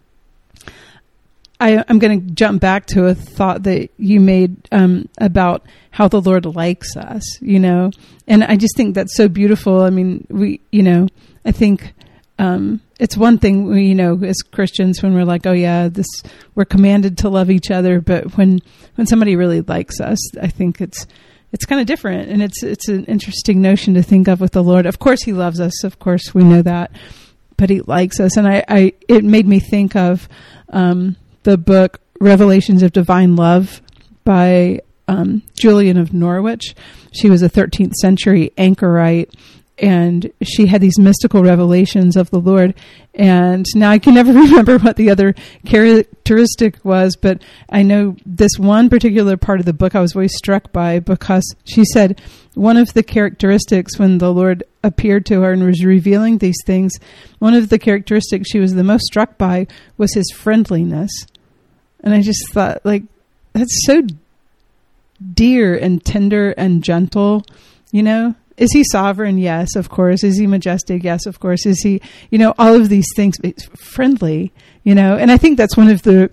I, 1.61 1.85
am 1.89 1.99
going 1.99 2.21
to 2.21 2.35
jump 2.35 2.61
back 2.61 2.87
to 2.87 3.07
a 3.07 3.15
thought 3.15 3.65
that 3.65 3.91
you 3.97 4.21
made 4.21 4.69
um, 4.71 5.09
about 5.19 5.67
how 5.91 6.09
the 6.09 6.21
Lord 6.21 6.47
likes 6.47 6.97
us, 6.97 7.41
you 7.43 7.59
know, 7.59 7.91
and 8.27 8.45
I 8.45 8.57
just 8.57 8.77
think 8.77 8.95
that's 8.95 9.17
so 9.17 9.29
beautiful. 9.29 9.83
I 9.83 9.91
mean, 9.91 10.27
we, 10.31 10.61
you 10.71 10.83
know, 10.83 11.09
I 11.45 11.53
think 11.53 11.95
um, 12.39 12.81
it's 13.01 13.17
one 13.17 13.39
thing, 13.39 13.67
we, 13.67 13.87
you 13.87 13.95
know, 13.95 14.23
as 14.23 14.37
Christians 14.43 15.03
when 15.03 15.15
we're 15.15 15.25
like, 15.25 15.47
oh 15.47 15.53
yeah, 15.53 15.89
this 15.89 16.07
we're 16.55 16.65
commanded 16.65 17.19
to 17.19 17.29
love 17.29 17.51
each 17.51 17.71
other, 17.71 18.01
but 18.01 18.37
when 18.37 18.61
when 18.95 19.07
somebody 19.07 19.35
really 19.35 19.61
likes 19.63 20.01
us, 20.01 20.19
I 20.37 20.49
think 20.49 20.81
it's 20.81 21.07
it's 21.53 21.65
kind 21.65 21.81
of 21.81 21.87
different, 21.87 22.31
and 22.31 22.43
it's 22.43 22.63
it's 22.63 22.89
an 22.89 23.05
interesting 23.07 23.61
notion 23.61 23.95
to 23.95 24.03
think 24.03 24.29
of 24.29 24.41
with 24.41 24.53
the 24.53 24.63
Lord. 24.63 24.87
Of 24.87 24.99
course, 24.99 25.23
He 25.23 25.33
loves 25.33 25.61
us. 25.61 25.83
Of 25.83 25.99
course, 25.99 26.35
we 26.35 26.45
know 26.45 26.63
that, 26.63 26.93
but 27.57 27.71
He 27.71 27.81
likes 27.81 28.21
us, 28.21 28.37
and 28.37 28.47
I, 28.47 28.65
I 28.69 28.93
it 29.09 29.25
made 29.25 29.49
me 29.49 29.59
think 29.59 29.97
of. 29.97 30.29
Um, 30.71 31.17
the 31.49 31.57
book 31.57 31.99
Revelations 32.21 32.83
of 32.83 32.93
Divine 32.93 33.35
Love 33.35 33.81
by 34.23 34.83
um, 35.09 35.43
Julian 35.59 35.97
of 35.97 36.13
Norwich. 36.13 36.75
She 37.11 37.31
was 37.31 37.41
a 37.41 37.49
13th 37.49 37.95
century 37.95 38.53
anchorite 38.59 39.35
and 39.79 40.31
she 40.43 40.67
had 40.67 40.83
these 40.83 40.99
mystical 40.99 41.43
revelations 41.43 42.17
of 42.17 42.29
the 42.29 42.39
Lord. 42.39 42.75
And 43.15 43.65
now 43.75 43.91
I 43.91 43.99
can 43.99 44.13
never 44.13 44.33
remember 44.35 44.79
what 44.79 44.97
the 44.97 45.09
other 45.09 45.35
characteristic 45.65 46.85
was, 46.85 47.17
but 47.17 47.43
I 47.71 47.83
know 47.83 48.17
this 48.27 48.59
one 48.59 48.91
particular 48.91 49.39
part 49.39 49.61
of 49.61 49.65
the 49.65 49.73
book 49.73 49.95
I 49.95 50.01
was 50.01 50.13
very 50.13 50.29
struck 50.29 50.71
by 50.71 50.99
because 51.01 51.55
she 51.65 51.87
said 51.87 52.21
one 52.53 52.77
of 52.77 52.93
the 52.93 53.03
characteristics 53.03 53.99
when 53.99 54.19
the 54.19 54.35
Lord 54.35 54.65
appeared 54.85 55.25
to 55.27 55.41
her 55.41 55.53
and 55.53 55.65
was 55.65 55.83
revealing 55.83 56.39
these 56.39 56.63
things, 56.67 56.93
one 57.39 57.55
of 57.55 57.71
the 57.71 57.79
characteristics 57.79 58.51
she 58.51 58.59
was 58.59 58.75
the 58.75 58.85
most 58.85 59.05
struck 59.05 59.39
by 59.39 59.67
was 59.97 60.13
his 60.13 60.31
friendliness. 60.31 61.11
And 62.03 62.15
I 62.15 62.23
just 62.23 62.53
thought, 62.53 62.85
like, 62.85 63.03
that's 63.53 63.87
so 63.87 64.03
dear 65.35 65.77
and 65.77 66.05
tender 66.05 66.51
and 66.53 66.83
gentle, 66.83 67.45
you 67.91 68.03
know? 68.03 68.35
Is 68.57 68.73
he 68.73 68.83
sovereign? 68.91 69.39
Yes, 69.39 69.77
of 69.77 69.89
course. 69.89 70.25
Is 70.25 70.37
he 70.37 70.47
majestic? 70.47 71.05
Yes, 71.05 71.27
of 71.27 71.39
course. 71.39 71.65
Is 71.65 71.81
he, 71.81 72.01
you 72.31 72.39
know, 72.39 72.55
all 72.59 72.75
of 72.75 72.89
these 72.89 73.07
things 73.15 73.37
friendly, 73.81 74.53
you 74.83 74.95
know? 74.95 75.17
And 75.17 75.31
I 75.31 75.37
think 75.37 75.57
that's 75.57 75.77
one 75.77 75.89
of 75.89 76.03
the 76.03 76.31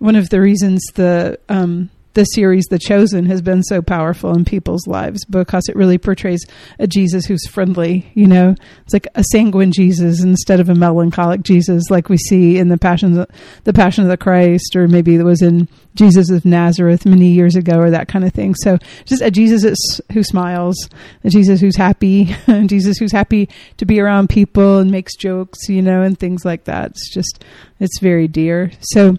one 0.00 0.16
of 0.16 0.28
the 0.30 0.40
reasons 0.40 0.82
the 0.94 1.38
um 1.48 1.90
the 2.18 2.24
series 2.24 2.64
The 2.64 2.80
Chosen 2.80 3.26
has 3.26 3.40
been 3.40 3.62
so 3.62 3.80
powerful 3.80 4.34
in 4.34 4.44
people's 4.44 4.88
lives 4.88 5.24
because 5.24 5.68
it 5.68 5.76
really 5.76 5.98
portrays 5.98 6.44
a 6.80 6.88
Jesus 6.88 7.26
who's 7.26 7.46
friendly, 7.46 8.10
you 8.14 8.26
know. 8.26 8.56
It's 8.82 8.92
like 8.92 9.06
a 9.14 9.22
sanguine 9.30 9.70
Jesus 9.70 10.20
instead 10.20 10.58
of 10.58 10.68
a 10.68 10.74
melancholic 10.74 11.44
Jesus 11.44 11.90
like 11.90 12.08
we 12.08 12.16
see 12.16 12.58
in 12.58 12.70
the 12.70 12.76
Passion 12.76 13.20
of 13.20 13.28
the, 13.62 13.72
Passion 13.72 14.02
of 14.02 14.10
the 14.10 14.16
Christ 14.16 14.74
or 14.74 14.88
maybe 14.88 15.14
it 15.14 15.22
was 15.22 15.42
in 15.42 15.68
Jesus 15.94 16.28
of 16.28 16.44
Nazareth 16.44 17.06
many 17.06 17.28
years 17.28 17.54
ago 17.54 17.78
or 17.78 17.90
that 17.90 18.08
kind 18.08 18.24
of 18.24 18.32
thing. 18.32 18.56
So 18.56 18.78
just 19.04 19.22
a 19.22 19.30
Jesus 19.30 19.78
who 20.12 20.24
smiles, 20.24 20.88
a 21.22 21.30
Jesus 21.30 21.60
who's 21.60 21.76
happy, 21.76 22.34
a 22.48 22.64
Jesus 22.64 22.98
who's 22.98 23.12
happy 23.12 23.48
to 23.76 23.86
be 23.86 24.00
around 24.00 24.28
people 24.28 24.78
and 24.78 24.90
makes 24.90 25.14
jokes, 25.14 25.68
you 25.68 25.82
know, 25.82 26.02
and 26.02 26.18
things 26.18 26.44
like 26.44 26.64
that. 26.64 26.90
It's 26.90 27.14
just 27.14 27.44
it's 27.78 28.00
very 28.00 28.26
dear. 28.26 28.72
So 28.80 29.18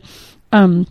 um 0.52 0.86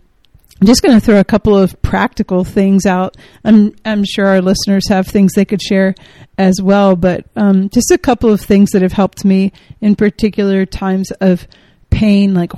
I'm 0.59 0.67
just 0.67 0.81
going 0.81 0.99
to 0.99 1.05
throw 1.05 1.19
a 1.19 1.25
couple 1.25 1.57
of 1.57 1.81
practical 1.81 2.43
things 2.43 2.85
out. 2.85 3.15
I'm 3.45 3.75
I'm 3.85 4.03
sure 4.03 4.27
our 4.27 4.41
listeners 4.41 4.89
have 4.89 5.07
things 5.07 5.33
they 5.33 5.45
could 5.45 5.61
share 5.61 5.95
as 6.37 6.61
well, 6.61 6.97
but 6.97 7.25
um, 7.37 7.69
just 7.69 7.91
a 7.91 7.97
couple 7.97 8.29
of 8.29 8.41
things 8.41 8.71
that 8.71 8.81
have 8.81 8.91
helped 8.91 9.23
me 9.23 9.53
in 9.79 9.95
particular 9.95 10.65
times 10.65 11.11
of 11.11 11.47
pain. 11.89 12.33
Like, 12.33 12.51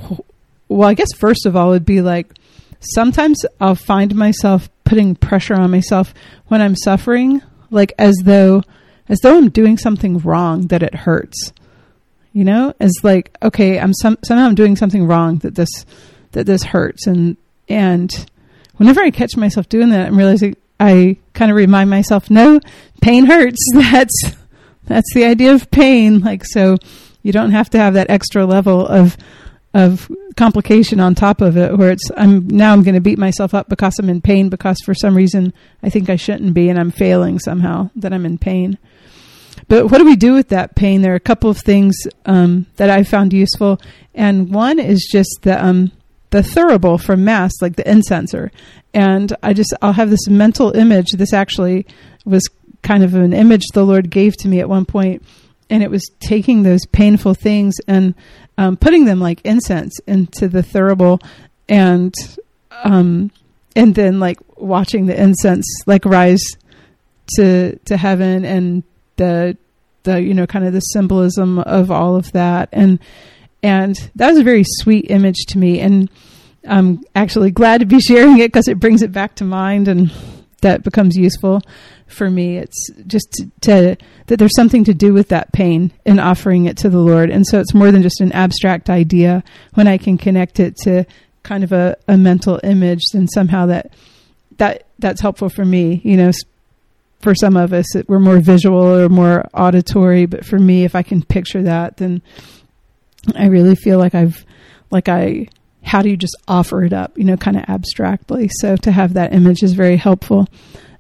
well, 0.68 0.90
I 0.90 0.96
guess 0.96 1.14
first 1.14 1.46
of 1.46 1.56
all 1.56 1.70
would 1.70 1.86
be 1.86 2.02
like 2.02 2.34
sometimes 2.80 3.46
I'll 3.60 3.76
find 3.76 4.16
myself 4.16 4.70
putting 4.84 5.16
pressure 5.16 5.54
on 5.54 5.70
myself 5.70 6.14
when 6.48 6.60
I'm 6.60 6.76
suffering, 6.76 7.42
like 7.70 7.94
as 8.00 8.16
though 8.24 8.64
as 9.10 9.20
though 9.20 9.38
I'm 9.38 9.50
doing 9.50 9.78
something 9.78 10.18
wrong 10.20 10.68
that 10.68 10.82
it 10.82 10.96
hurts. 10.96 11.54
You 12.34 12.46
know, 12.46 12.74
as 12.80 12.94
like 13.04 13.38
okay, 13.44 13.80
I'm 13.80 13.94
some 13.94 14.18
somehow 14.24 14.46
I'm 14.46 14.56
doing 14.56 14.76
something 14.76 15.06
wrong 15.06 15.38
that 15.40 15.54
this 15.54 15.70
that 16.32 16.48
this 16.48 16.64
hurts 16.64 17.06
and 17.06 17.38
and 17.70 18.12
whenever 18.76 19.02
I 19.02 19.12
catch 19.12 19.38
myself 19.38 19.70
doing 19.70 19.90
that, 19.90 20.08
I'm 20.08 20.18
realizing 20.18 20.56
I 20.80 21.18
kind 21.34 21.52
of 21.52 21.58
remind 21.58 21.90
myself, 21.90 22.30
no, 22.30 22.60
pain 23.02 23.26
hurts. 23.26 23.60
That's 23.74 24.36
that's 24.86 25.14
the 25.14 25.24
idea 25.24 25.54
of 25.54 25.72
pain. 25.72 26.20
Like 26.20 26.44
so, 26.44 26.76
you 27.22 27.32
don't 27.32 27.52
have 27.52 27.70
to 27.70 27.78
have 27.78 27.94
that 27.94 28.10
extra 28.10 28.46
level 28.46 28.86
of 28.86 29.16
of 29.74 30.12
complication 30.36 31.00
on 31.00 31.16
top 31.16 31.40
of 31.40 31.56
it 31.56 31.78
where 31.78 31.92
it's 31.92 32.10
I'm 32.18 32.48
now 32.48 32.74
I'm 32.74 32.84
going 32.84 32.96
to 32.96 33.02
beat 33.02 33.18
myself 33.18 33.54
up 33.54 33.70
because 33.70 33.98
I'm 34.00 34.10
in 34.10 34.22
pain 34.22 34.50
because 34.50 34.78
for 34.84 34.94
some 34.94 35.16
reason 35.16 35.54
I 35.82 35.90
think 35.90 36.10
I 36.10 36.18
shouldn't 36.18 36.54
be 36.54 36.68
and 36.68 36.78
I'm 36.80 36.92
failing 36.92 37.40
somehow 37.40 37.90
that 37.96 38.12
I'm 38.12 38.26
in 38.26 38.38
pain. 38.38 38.78
But 39.68 39.88
what 39.88 40.00
do 40.00 40.06
we 40.06 40.18
do 40.18 40.34
with 40.34 40.50
that 40.50 40.76
pain? 40.76 41.02
There 41.02 41.14
are 41.14 41.16
a 41.16 41.20
couple 41.20 41.50
of 41.50 41.60
things 41.60 41.96
um, 42.26 42.66
that 42.76 42.90
I 42.90 43.04
found 43.04 43.32
useful, 43.32 43.80
and 44.14 44.54
one 44.54 44.80
is 44.80 45.08
just 45.10 45.30
the 45.44 45.64
um, 45.64 45.92
the 46.32 46.42
thurible 46.42 47.00
from 47.00 47.24
mass, 47.24 47.52
like 47.62 47.76
the 47.76 47.84
incenser. 47.84 48.52
And 48.94 49.36
I 49.44 49.54
just, 49.54 49.74
I'll 49.82 49.94
have 49.94 50.10
this 50.10 50.28
mental 50.28 50.76
image. 50.76 51.12
This 51.12 51.34
actually 51.34 51.86
was 52.26 52.50
kind 52.82 53.04
of 53.04 53.14
an 53.14 53.34
image 53.34 53.64
the 53.74 53.86
Lord 53.86 54.10
gave 54.10 54.36
to 54.38 54.48
me 54.48 54.60
at 54.60 54.70
one 54.70 54.86
point, 54.86 55.24
and 55.70 55.84
it 55.84 55.92
was 55.92 56.10
taking 56.20 56.64
those 56.64 56.86
painful 56.88 57.34
things 57.36 57.76
and 57.88 58.16
um, 58.58 58.76
putting 58.76 59.06
them 59.06 59.20
like 59.20 59.42
incense 59.46 60.00
into 60.08 60.48
the 60.48 60.62
thurible, 60.62 61.22
and 61.70 62.14
um, 62.84 63.32
and 63.76 63.96
then 63.96 64.20
like 64.20 64.40
watching 64.58 65.06
the 65.06 65.22
incense 65.22 65.66
like 65.86 66.06
rise 66.06 66.44
to 67.36 67.78
to 67.86 67.98
heaven 67.98 68.44
and 68.46 68.84
the 69.18 69.58
the 70.04 70.22
you 70.22 70.34
know 70.34 70.48
kind 70.48 70.66
of 70.66 70.74
the 70.74 70.80
symbolism 70.80 71.60
of 71.60 71.92
all 71.92 72.16
of 72.16 72.32
that 72.34 72.70
and 72.72 73.00
and 73.64 73.96
that 74.16 74.30
was 74.30 74.40
a 74.40 74.44
very 74.44 74.64
sweet 74.66 75.10
image 75.10 75.46
to 75.50 75.58
me. 75.58 75.80
And 75.80 76.10
I'm 76.68 77.04
actually 77.16 77.52
glad 77.52 77.80
to 77.80 77.86
be 77.86 78.00
sharing 78.00 78.40
it 78.40 78.52
because 78.52 78.68
it 78.68 78.80
brings 78.80 79.02
it 79.02 79.12
back 79.12 79.36
to 79.36 79.44
mind 79.44 79.88
and 79.88 80.12
that 80.62 80.84
becomes 80.84 81.18
useful 81.18 81.62
for 82.08 82.30
me. 82.30 82.58
It's 82.58 82.90
just 83.08 83.32
to, 83.34 83.52
to, 83.62 83.98
that 84.28 84.38
there's 84.38 84.56
something 84.56 84.84
to 84.86 84.94
do 84.94 85.14
with 85.14 85.30
that 85.30 85.52
pain 85.54 85.92
in 86.06 86.20
offering 86.20 86.66
it 86.66 86.78
to 86.78 86.90
the 86.90 87.00
Lord. 87.00 87.30
And 87.30 87.46
so 87.46 87.60
it's 87.60 87.74
more 87.74 87.92
than 87.92 88.04
just 88.04 88.22
an 88.22 88.32
abstract 88.32 88.90
idea 88.90 89.44
when 89.74 89.88
I 89.88 89.98
can 89.98 90.18
connect 90.18 90.60
it 90.60 90.76
to 90.84 91.06
kind 91.44 91.64
of 91.64 91.72
a, 91.72 91.98
a 92.08 92.18
mental 92.18 92.60
image, 92.64 93.02
then 93.14 93.28
somehow 93.28 93.66
that 93.68 93.92
that 94.58 94.86
that's 95.00 95.22
helpful 95.22 95.50
for 95.50 95.66
me. 95.66 96.02
You 96.04 96.18
know, 96.18 96.32
for 97.20 97.34
some 97.34 97.58
of 97.58 97.74
us, 97.74 97.96
it, 97.96 98.08
we're 98.08 98.20
more 98.20 98.40
visual 98.40 98.82
or 98.82 99.10
more 99.10 99.48
auditory, 99.54 100.26
but 100.26 100.46
for 100.46 100.60
me, 100.60 100.84
if 100.84 100.96
I 100.96 101.02
can 101.02 101.24
picture 101.24 101.64
that, 101.64 101.98
then 101.98 102.22
I 103.36 103.48
really 103.48 103.76
feel 103.76 103.98
like 104.00 104.16
I've, 104.16 104.46
like 104.90 105.10
I, 105.10 105.48
how 105.84 106.02
do 106.02 106.10
you 106.10 106.18
just 106.18 106.36
offer 106.48 106.84
it 106.84 106.94
up, 106.94 107.18
you 107.18 107.24
know, 107.24 107.38
kind 107.38 107.58
of 107.58 107.64
abstractly. 107.68 108.50
So 108.60 108.76
to 108.78 108.92
have 108.92 109.14
that 109.14 109.34
image 109.34 109.64
is 109.64 109.74
very 109.74 109.98
helpful. 109.98 110.48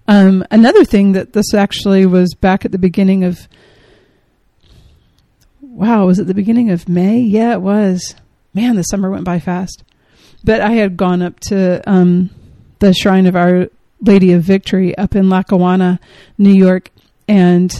Um, 0.07 0.43
another 0.51 0.83
thing 0.83 1.13
that 1.13 1.33
this 1.33 1.53
actually 1.53 2.05
was 2.05 2.33
back 2.33 2.65
at 2.65 2.71
the 2.71 2.77
beginning 2.77 3.23
of, 3.23 3.47
wow, 5.61 6.05
was 6.07 6.19
it 6.19 6.27
the 6.27 6.33
beginning 6.33 6.69
of 6.71 6.89
May? 6.89 7.19
Yeah, 7.19 7.53
it 7.53 7.61
was. 7.61 8.15
Man, 8.53 8.75
the 8.75 8.83
summer 8.83 9.09
went 9.09 9.23
by 9.23 9.39
fast. 9.39 9.83
But 10.43 10.61
I 10.61 10.71
had 10.71 10.97
gone 10.97 11.21
up 11.21 11.39
to 11.41 11.81
um, 11.89 12.31
the 12.79 12.93
Shrine 12.93 13.27
of 13.27 13.35
Our 13.35 13.67
Lady 14.01 14.33
of 14.33 14.41
Victory 14.41 14.97
up 14.97 15.15
in 15.15 15.29
Lackawanna, 15.29 15.99
New 16.37 16.53
York, 16.53 16.89
and 17.27 17.71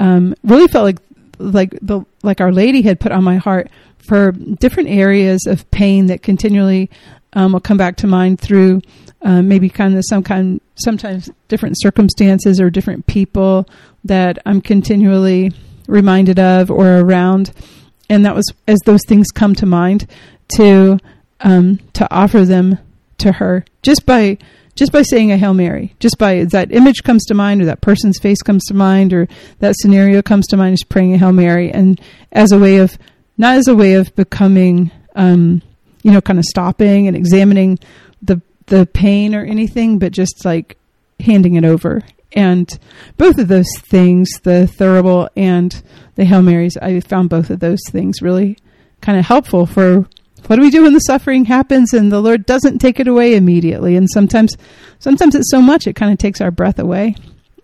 um, 0.00 0.34
really 0.42 0.66
felt 0.66 0.84
like 0.84 0.98
like 1.40 1.76
the 1.82 2.02
like 2.22 2.40
Our 2.40 2.52
Lady 2.52 2.82
had 2.82 3.00
put 3.00 3.12
on 3.12 3.24
my 3.24 3.36
heart 3.36 3.68
for 3.98 4.32
different 4.32 4.88
areas 4.88 5.46
of 5.46 5.70
pain 5.70 6.06
that 6.06 6.22
continually 6.22 6.90
um, 7.32 7.52
will 7.52 7.60
come 7.60 7.76
back 7.76 7.96
to 7.96 8.06
mind 8.06 8.40
through 8.40 8.82
uh, 9.22 9.42
maybe 9.42 9.68
kind 9.68 9.96
of 9.96 10.04
some 10.08 10.22
kind 10.22 10.60
sometimes 10.76 11.30
different 11.48 11.76
circumstances 11.78 12.60
or 12.60 12.70
different 12.70 13.06
people 13.06 13.68
that 14.04 14.38
I'm 14.46 14.60
continually 14.60 15.52
reminded 15.86 16.38
of 16.38 16.70
or 16.70 16.98
around, 16.98 17.52
and 18.08 18.24
that 18.24 18.34
was 18.34 18.46
as 18.66 18.78
those 18.84 19.02
things 19.06 19.28
come 19.28 19.54
to 19.56 19.66
mind 19.66 20.06
to 20.56 20.98
um, 21.40 21.78
to 21.94 22.12
offer 22.12 22.44
them 22.44 22.78
to 23.18 23.32
her 23.32 23.64
just 23.82 24.06
by 24.06 24.38
just 24.80 24.92
by 24.92 25.02
saying 25.02 25.30
a 25.30 25.36
Hail 25.36 25.52
Mary, 25.52 25.94
just 26.00 26.16
by 26.16 26.44
that 26.44 26.72
image 26.72 27.02
comes 27.02 27.26
to 27.26 27.34
mind, 27.34 27.60
or 27.60 27.66
that 27.66 27.82
person's 27.82 28.18
face 28.18 28.40
comes 28.40 28.64
to 28.64 28.72
mind, 28.72 29.12
or 29.12 29.28
that 29.58 29.74
scenario 29.76 30.22
comes 30.22 30.46
to 30.46 30.56
mind, 30.56 30.72
is 30.72 30.84
praying 30.84 31.12
a 31.12 31.18
Hail 31.18 31.32
Mary, 31.32 31.70
and 31.70 32.00
as 32.32 32.50
a 32.50 32.58
way 32.58 32.78
of 32.78 32.96
not 33.36 33.58
as 33.58 33.68
a 33.68 33.76
way 33.76 33.92
of 33.92 34.16
becoming, 34.16 34.90
um, 35.14 35.60
you 36.02 36.10
know, 36.10 36.22
kind 36.22 36.38
of 36.38 36.46
stopping 36.46 37.06
and 37.06 37.14
examining 37.14 37.78
the 38.22 38.40
the 38.68 38.86
pain 38.86 39.34
or 39.34 39.44
anything, 39.44 39.98
but 39.98 40.12
just 40.12 40.46
like 40.46 40.78
handing 41.22 41.56
it 41.56 41.64
over. 41.66 42.00
And 42.32 42.66
both 43.18 43.36
of 43.36 43.48
those 43.48 43.68
things, 43.80 44.30
the 44.44 44.66
thurible 44.78 45.28
and 45.36 45.82
the 46.14 46.24
Hail 46.24 46.40
Marys, 46.40 46.78
I 46.78 47.00
found 47.00 47.28
both 47.28 47.50
of 47.50 47.60
those 47.60 47.82
things 47.90 48.22
really 48.22 48.56
kind 49.02 49.18
of 49.18 49.26
helpful 49.26 49.66
for 49.66 50.08
what 50.46 50.56
do 50.56 50.62
we 50.62 50.70
do 50.70 50.82
when 50.82 50.94
the 50.94 51.00
suffering 51.00 51.44
happens 51.44 51.92
and 51.92 52.10
the 52.10 52.20
Lord 52.20 52.46
doesn't 52.46 52.78
take 52.78 52.98
it 53.00 53.06
away 53.06 53.34
immediately? 53.36 53.96
And 53.96 54.08
sometimes, 54.10 54.56
sometimes 54.98 55.34
it's 55.34 55.50
so 55.50 55.62
much 55.62 55.86
it 55.86 55.96
kind 55.96 56.12
of 56.12 56.18
takes 56.18 56.40
our 56.40 56.50
breath 56.50 56.78
away. 56.78 57.14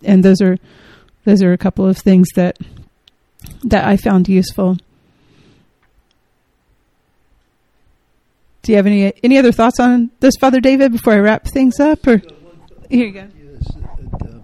And 0.04 0.24
those 0.24 0.40
are 0.40 0.56
those 1.24 1.42
are 1.42 1.52
a 1.52 1.58
couple 1.58 1.86
of 1.86 1.98
things 1.98 2.28
that 2.36 2.58
that 3.64 3.84
I 3.84 3.96
found 3.96 4.28
useful. 4.28 4.76
Do 8.62 8.72
you 8.72 8.76
have 8.76 8.86
any 8.86 9.12
any 9.22 9.38
other 9.38 9.52
thoughts 9.52 9.78
on 9.80 10.10
this, 10.20 10.34
Father 10.40 10.60
David, 10.60 10.92
before 10.92 11.12
I 11.12 11.18
wrap 11.18 11.44
things 11.44 11.80
up? 11.80 12.06
Or 12.06 12.20
here 12.88 13.06
you 13.06 13.12
go. 13.12 13.28
Yes, 13.38 13.76
and, 13.98 14.42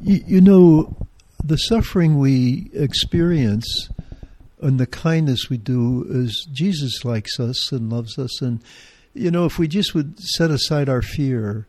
you, 0.00 0.24
you 0.26 0.40
know, 0.40 0.96
the 1.44 1.56
suffering 1.56 2.18
we 2.18 2.70
experience 2.72 3.88
and 4.62 4.78
the 4.78 4.86
kindness 4.86 5.50
we 5.50 5.58
do 5.58 6.06
is 6.08 6.48
Jesus 6.52 7.04
likes 7.04 7.38
us 7.40 7.72
and 7.72 7.90
loves 7.90 8.18
us. 8.18 8.40
And, 8.40 8.62
you 9.12 9.30
know, 9.30 9.44
if 9.44 9.58
we 9.58 9.68
just 9.68 9.94
would 9.94 10.18
set 10.20 10.50
aside 10.50 10.88
our 10.88 11.02
fear, 11.02 11.66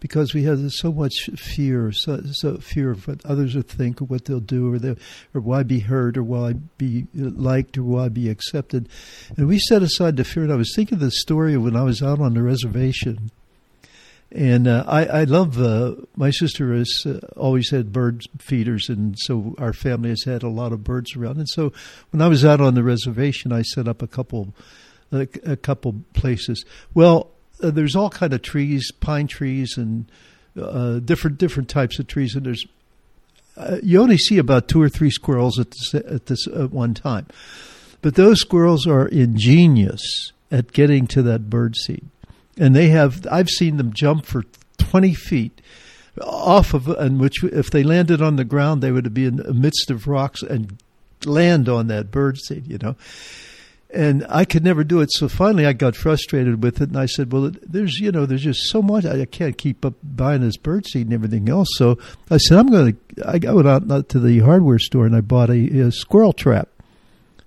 because 0.00 0.34
we 0.34 0.42
have 0.42 0.70
so 0.70 0.92
much 0.92 1.30
fear, 1.34 1.90
so, 1.90 2.20
so 2.32 2.58
fear 2.58 2.90
of 2.90 3.08
what 3.08 3.24
others 3.24 3.54
will 3.54 3.62
think 3.62 4.02
or 4.02 4.04
what 4.04 4.26
they'll 4.26 4.38
do, 4.38 4.70
or 4.70 4.96
or 5.32 5.40
why 5.40 5.62
be 5.62 5.80
heard, 5.80 6.18
or 6.18 6.22
why 6.22 6.52
be 6.52 7.06
liked, 7.14 7.78
or 7.78 7.84
why 7.84 8.10
be 8.10 8.28
accepted, 8.28 8.86
and 9.38 9.48
we 9.48 9.58
set 9.58 9.82
aside 9.82 10.18
the 10.18 10.24
fear. 10.24 10.42
And 10.42 10.52
I 10.52 10.56
was 10.56 10.74
thinking 10.76 10.96
of 10.96 11.00
the 11.00 11.10
story 11.10 11.54
of 11.54 11.62
when 11.62 11.74
I 11.74 11.84
was 11.84 12.02
out 12.02 12.20
on 12.20 12.34
the 12.34 12.42
reservation, 12.42 13.30
and 14.34 14.66
uh, 14.66 14.82
I, 14.88 15.06
I 15.06 15.24
love 15.24 15.60
uh, 15.60 15.94
my 16.16 16.30
sister 16.30 16.74
has 16.74 16.90
uh, 17.06 17.20
always 17.36 17.70
had 17.70 17.92
bird 17.92 18.24
feeders, 18.38 18.88
and 18.88 19.16
so 19.16 19.54
our 19.58 19.72
family 19.72 20.08
has 20.08 20.24
had 20.24 20.42
a 20.42 20.48
lot 20.48 20.72
of 20.72 20.82
birds 20.82 21.14
around. 21.14 21.36
And 21.36 21.48
so 21.48 21.72
when 22.10 22.20
I 22.20 22.26
was 22.26 22.44
out 22.44 22.60
on 22.60 22.74
the 22.74 22.82
reservation, 22.82 23.52
I 23.52 23.62
set 23.62 23.86
up 23.86 24.02
a 24.02 24.08
couple 24.08 24.52
a, 25.12 25.28
a 25.44 25.56
couple 25.56 26.02
places. 26.14 26.64
Well, 26.94 27.30
uh, 27.62 27.70
there's 27.70 27.94
all 27.94 28.10
kind 28.10 28.32
of 28.32 28.42
trees, 28.42 28.90
pine 28.90 29.28
trees, 29.28 29.76
and 29.76 30.10
uh, 30.60 30.98
different 30.98 31.38
different 31.38 31.68
types 31.68 32.00
of 32.00 32.08
trees. 32.08 32.34
And 32.34 32.44
there's 32.44 32.66
uh, 33.56 33.76
you 33.84 34.02
only 34.02 34.18
see 34.18 34.38
about 34.38 34.66
two 34.66 34.82
or 34.82 34.88
three 34.88 35.10
squirrels 35.10 35.60
at 35.60 35.70
this, 35.70 35.94
at 35.94 36.26
this 36.26 36.48
at 36.48 36.72
one 36.72 36.92
time, 36.92 37.28
but 38.02 38.16
those 38.16 38.40
squirrels 38.40 38.84
are 38.84 39.06
ingenious 39.06 40.32
at 40.50 40.72
getting 40.72 41.06
to 41.06 41.22
that 41.22 41.48
bird 41.48 41.76
seed 41.76 42.08
and 42.58 42.74
they 42.74 42.88
have 42.88 43.26
I've 43.30 43.48
seen 43.48 43.76
them 43.76 43.92
jump 43.92 44.26
for 44.26 44.44
20 44.78 45.14
feet 45.14 45.60
off 46.20 46.74
of 46.74 46.88
and 46.88 47.20
which 47.20 47.42
if 47.42 47.70
they 47.70 47.82
landed 47.82 48.22
on 48.22 48.36
the 48.36 48.44
ground 48.44 48.82
they 48.82 48.92
would 48.92 49.12
be 49.12 49.26
in 49.26 49.36
the 49.36 49.52
midst 49.52 49.90
of 49.90 50.06
rocks 50.06 50.42
and 50.42 50.78
land 51.24 51.68
on 51.68 51.86
that 51.88 52.10
bird 52.10 52.38
seed 52.38 52.66
you 52.66 52.78
know. 52.78 52.96
And 53.90 54.26
I 54.28 54.44
could 54.44 54.64
never 54.64 54.82
do 54.82 55.00
it. 55.02 55.12
So 55.12 55.28
finally 55.28 55.66
I 55.66 55.72
got 55.72 55.94
frustrated 55.94 56.64
with 56.64 56.80
it 56.80 56.88
and 56.88 56.98
I 56.98 57.06
said 57.06 57.32
well 57.32 57.52
there's 57.62 57.98
you 57.98 58.12
know 58.12 58.26
there's 58.26 58.42
just 58.42 58.68
so 58.68 58.82
much 58.82 59.04
I 59.04 59.24
can't 59.24 59.56
keep 59.56 59.84
up 59.84 59.94
buying 60.02 60.40
this 60.40 60.56
bird 60.56 60.86
seed 60.86 61.06
and 61.06 61.14
everything 61.14 61.48
else. 61.48 61.68
So 61.76 61.98
I 62.30 62.38
said 62.38 62.58
I'm 62.58 62.68
going 62.68 62.96
to 63.16 63.26
I 63.26 63.52
went 63.52 63.68
out 63.68 63.90
uh, 63.90 64.02
to 64.08 64.18
the 64.18 64.40
hardware 64.40 64.78
store 64.78 65.06
and 65.06 65.16
I 65.16 65.20
bought 65.20 65.50
a, 65.50 65.80
a 65.80 65.92
squirrel 65.92 66.32
trap 66.32 66.68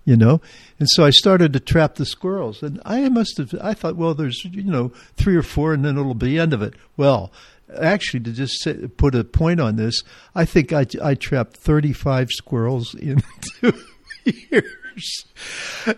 you 0.07 0.15
know. 0.15 0.39
And 0.79 0.87
so 0.89 1.03
I 1.03 1.09
started 1.09 1.51
to 1.53 1.59
trap 1.59 1.95
the 1.95 2.05
squirrels, 2.05 2.63
and 2.63 2.81
I 2.85 3.07
must 3.09 3.37
have. 3.37 3.53
I 3.61 3.73
thought, 3.73 3.97
well, 3.97 4.15
there's 4.15 4.43
you 4.45 4.63
know 4.63 4.89
three 5.15 5.35
or 5.35 5.43
four, 5.43 5.73
and 5.73 5.83
then 5.83 5.97
it'll 5.97 6.15
be 6.15 6.27
the 6.27 6.39
end 6.39 6.53
of 6.53 6.61
it. 6.61 6.73
Well, 6.95 7.31
actually, 7.77 8.21
to 8.21 8.31
just 8.31 8.65
put 8.95 9.13
a 9.13 9.25
point 9.25 9.59
on 9.59 9.75
this, 9.75 10.01
I 10.33 10.45
think 10.45 10.71
I, 10.71 10.85
I 11.03 11.13
trapped 11.13 11.57
35 11.57 12.29
squirrels 12.31 12.95
in 12.99 13.21
two 13.59 13.73
years. 14.23 15.25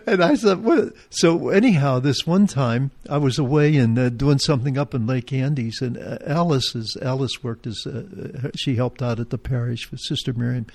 And 0.06 0.22
I 0.22 0.34
said, 0.34 0.62
well, 0.62 0.90
so 1.08 1.48
anyhow, 1.48 2.00
this 2.00 2.26
one 2.26 2.46
time 2.46 2.90
I 3.08 3.16
was 3.16 3.38
away 3.38 3.76
and 3.76 3.98
uh, 3.98 4.10
doing 4.10 4.38
something 4.38 4.76
up 4.76 4.92
in 4.92 5.06
Lake 5.06 5.32
Andes, 5.32 5.80
and 5.80 5.96
uh, 5.96 6.18
Alice 6.26 6.74
is 6.74 6.98
Alice 7.00 7.42
worked 7.42 7.66
as 7.66 7.86
uh, 7.86 8.50
she 8.56 8.74
helped 8.74 9.00
out 9.00 9.20
at 9.20 9.30
the 9.30 9.38
parish 9.38 9.90
with 9.90 10.00
Sister 10.00 10.34
Miriam, 10.34 10.66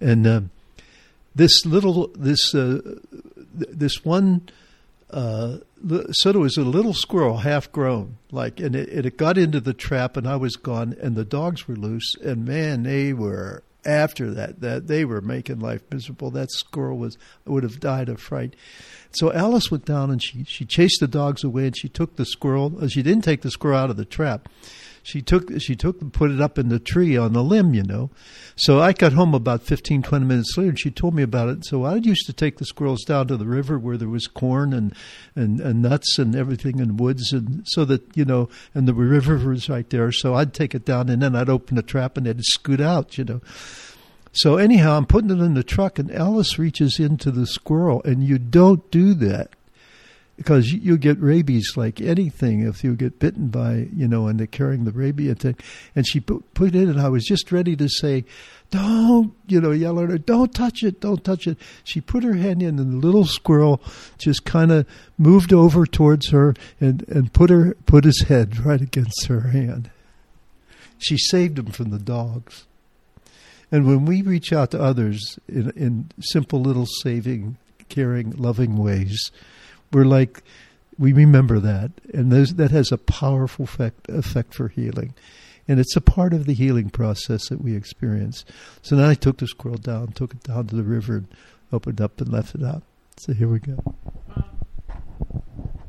and 0.00 0.26
uh, 0.26 0.40
this 1.34 1.64
little 1.66 2.08
this 2.14 2.54
uh, 2.54 2.80
this 3.52 4.04
one 4.04 4.48
uh, 5.10 5.58
so 6.10 6.30
it 6.30 6.36
was 6.36 6.56
a 6.56 6.64
little 6.64 6.92
squirrel, 6.92 7.38
half 7.38 7.70
grown, 7.70 8.16
like, 8.32 8.58
and 8.58 8.74
it, 8.74 9.06
it 9.06 9.16
got 9.16 9.38
into 9.38 9.60
the 9.60 9.72
trap, 9.72 10.16
and 10.16 10.26
I 10.26 10.34
was 10.34 10.56
gone, 10.56 10.96
and 11.00 11.14
the 11.14 11.24
dogs 11.24 11.68
were 11.68 11.76
loose, 11.76 12.16
and 12.16 12.44
man, 12.44 12.82
they 12.82 13.12
were 13.12 13.62
after 13.84 14.32
that. 14.32 14.60
That 14.60 14.88
they 14.88 15.04
were 15.04 15.20
making 15.20 15.60
life 15.60 15.82
miserable. 15.90 16.30
That 16.30 16.50
squirrel 16.50 16.98
was 16.98 17.16
would 17.44 17.62
have 17.62 17.78
died 17.78 18.08
of 18.08 18.20
fright. 18.20 18.56
So 19.12 19.32
Alice 19.32 19.70
went 19.70 19.84
down 19.84 20.10
and 20.10 20.20
she 20.22 20.42
she 20.44 20.64
chased 20.64 20.98
the 21.00 21.06
dogs 21.06 21.44
away, 21.44 21.66
and 21.66 21.76
she 21.76 21.88
took 21.88 22.16
the 22.16 22.24
squirrel. 22.24 22.72
Uh, 22.80 22.88
she 22.88 23.02
didn't 23.02 23.24
take 23.24 23.42
the 23.42 23.50
squirrel 23.50 23.78
out 23.78 23.90
of 23.90 23.96
the 23.96 24.04
trap 24.04 24.48
she 25.04 25.20
took 25.20 25.60
she 25.60 25.76
took 25.76 26.12
put 26.14 26.30
it 26.30 26.40
up 26.40 26.58
in 26.58 26.70
the 26.70 26.78
tree 26.78 27.14
on 27.14 27.34
the 27.34 27.44
limb, 27.44 27.74
you 27.74 27.82
know. 27.82 28.10
So 28.56 28.80
I 28.80 28.94
got 28.94 29.12
home 29.12 29.34
about 29.34 29.62
15, 29.62 30.02
20 30.02 30.24
minutes 30.24 30.56
later, 30.56 30.70
and 30.70 30.80
she 30.80 30.90
told 30.90 31.14
me 31.14 31.22
about 31.22 31.50
it. 31.50 31.66
So 31.66 31.84
I 31.84 31.96
used 31.96 32.24
to 32.24 32.32
take 32.32 32.56
the 32.56 32.64
squirrels 32.64 33.04
down 33.04 33.28
to 33.28 33.36
the 33.36 33.44
river 33.44 33.78
where 33.78 33.98
there 33.98 34.08
was 34.08 34.26
corn 34.26 34.72
and 34.72 34.94
and, 35.36 35.60
and 35.60 35.82
nuts 35.82 36.18
and 36.18 36.34
everything 36.34 36.80
and 36.80 36.98
woods, 36.98 37.34
and 37.34 37.64
so 37.66 37.84
that 37.84 38.16
you 38.16 38.24
know, 38.24 38.48
and 38.74 38.88
the 38.88 38.94
river 38.94 39.36
was 39.36 39.68
right 39.68 39.88
there. 39.90 40.10
So 40.10 40.34
I'd 40.34 40.54
take 40.54 40.74
it 40.74 40.86
down, 40.86 41.10
and 41.10 41.20
then 41.20 41.36
I'd 41.36 41.50
open 41.50 41.76
the 41.76 41.82
trap, 41.82 42.16
and 42.16 42.24
they'd 42.24 42.42
scoot 42.42 42.80
out, 42.80 43.18
you 43.18 43.24
know. 43.24 43.42
So 44.32 44.56
anyhow, 44.56 44.96
I'm 44.96 45.06
putting 45.06 45.30
it 45.30 45.44
in 45.44 45.52
the 45.52 45.62
truck, 45.62 45.98
and 45.98 46.10
Alice 46.10 46.58
reaches 46.58 46.98
into 46.98 47.30
the 47.30 47.46
squirrel, 47.46 48.02
and 48.04 48.24
you 48.24 48.38
don't 48.38 48.90
do 48.90 49.12
that 49.14 49.50
because 50.36 50.72
you 50.72 50.96
get 50.98 51.20
rabies 51.20 51.76
like 51.76 52.00
anything 52.00 52.66
if 52.66 52.82
you 52.82 52.96
get 52.96 53.18
bitten 53.18 53.48
by 53.48 53.88
you 53.94 54.08
know 54.08 54.26
and 54.26 54.38
they're 54.38 54.46
carrying 54.46 54.84
the 54.84 54.92
rabies 54.92 55.36
thing. 55.38 55.56
And 55.94 56.06
she 56.06 56.20
put, 56.20 56.44
it 56.60 56.74
in 56.74 56.88
and 56.88 57.00
i 57.00 57.08
was 57.08 57.24
just 57.24 57.52
ready 57.52 57.76
to 57.76 57.88
say 57.88 58.24
don't 58.70 59.32
you 59.46 59.60
know 59.60 59.70
yell 59.70 60.00
at 60.00 60.10
her 60.10 60.18
don't 60.18 60.54
touch 60.54 60.82
it 60.82 61.00
don't 61.00 61.24
touch 61.24 61.46
it. 61.46 61.58
She 61.84 62.00
put 62.00 62.24
her 62.24 62.34
hand 62.34 62.62
in 62.62 62.78
and 62.78 62.92
the 62.92 63.06
little 63.06 63.24
squirrel 63.24 63.80
just 64.18 64.44
kind 64.44 64.72
of 64.72 64.86
moved 65.18 65.52
over 65.52 65.86
towards 65.86 66.30
her 66.30 66.54
and 66.80 67.06
and 67.08 67.32
put 67.32 67.50
her 67.50 67.74
put 67.86 68.04
his 68.04 68.22
head 68.22 68.64
right 68.64 68.80
against 68.80 69.26
her 69.26 69.48
hand. 69.48 69.90
She 70.98 71.16
saved 71.18 71.58
him 71.58 71.66
from 71.66 71.90
the 71.90 71.98
dogs. 71.98 72.66
And 73.70 73.86
when 73.86 74.04
we 74.04 74.22
reach 74.22 74.52
out 74.52 74.70
to 74.70 74.80
others 74.80 75.38
in, 75.48 75.70
in 75.70 76.10
simple 76.20 76.60
little 76.60 76.86
saving 76.86 77.58
caring 77.88 78.30
loving 78.32 78.76
ways 78.76 79.30
we're 79.94 80.04
like 80.04 80.42
we 80.98 81.12
remember 81.12 81.58
that, 81.60 81.90
and 82.12 82.30
those, 82.30 82.54
that 82.54 82.70
has 82.70 82.92
a 82.92 82.98
powerful 82.98 83.64
effect, 83.64 84.08
effect 84.08 84.54
for 84.54 84.68
healing. 84.68 85.14
And 85.66 85.80
it's 85.80 85.96
a 85.96 86.00
part 86.00 86.34
of 86.34 86.46
the 86.46 86.54
healing 86.54 86.90
process 86.90 87.48
that 87.48 87.60
we 87.60 87.74
experience. 87.74 88.44
So 88.82 88.96
then 88.96 89.08
I 89.08 89.14
took 89.14 89.38
the 89.38 89.46
squirrel 89.46 89.78
down, 89.78 90.08
took 90.08 90.32
it 90.32 90.42
down 90.42 90.66
to 90.68 90.76
the 90.76 90.82
river, 90.82 91.16
and 91.16 91.28
opened 91.72 92.00
up 92.00 92.20
and 92.20 92.30
left 92.30 92.54
it 92.54 92.62
out. 92.62 92.82
So 93.16 93.32
here 93.32 93.48
we 93.48 93.60
go. 93.60 93.82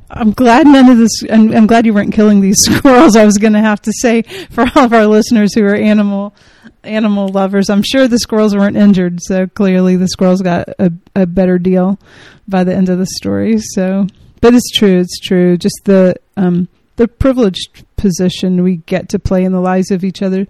I'm 0.08 0.30
glad 0.30 0.66
none 0.66 0.88
of 0.88 0.98
this. 0.98 1.10
I'm, 1.30 1.52
I'm 1.52 1.66
glad 1.66 1.84
you 1.84 1.92
weren't 1.92 2.14
killing 2.14 2.40
these 2.40 2.62
squirrels. 2.64 3.16
I 3.16 3.24
was 3.24 3.36
going 3.36 3.52
to 3.52 3.60
have 3.60 3.82
to 3.82 3.92
say 4.00 4.22
for 4.50 4.64
all 4.74 4.84
of 4.84 4.92
our 4.92 5.06
listeners 5.06 5.54
who 5.54 5.64
are 5.64 5.74
animal 5.74 6.34
animal 6.86 7.28
lovers, 7.28 7.68
I'm 7.70 7.82
sure 7.82 8.08
the 8.08 8.18
squirrels 8.18 8.54
weren't 8.54 8.76
injured. 8.76 9.20
So 9.22 9.46
clearly, 9.46 9.96
the 9.96 10.08
squirrels 10.08 10.42
got 10.42 10.68
a, 10.78 10.92
a 11.14 11.26
better 11.26 11.58
deal 11.58 11.98
by 12.48 12.64
the 12.64 12.74
end 12.74 12.88
of 12.88 12.98
the 12.98 13.06
story. 13.06 13.58
So, 13.58 14.06
but 14.40 14.54
it's 14.54 14.70
true. 14.70 14.98
It's 14.98 15.18
true. 15.20 15.56
Just 15.56 15.80
the 15.84 16.16
um, 16.36 16.68
the 16.96 17.08
privileged 17.08 17.84
position 17.96 18.62
we 18.62 18.76
get 18.76 19.08
to 19.10 19.18
play 19.18 19.44
in 19.44 19.52
the 19.52 19.60
lives 19.60 19.90
of 19.90 20.04
each 20.04 20.22
other. 20.22 20.46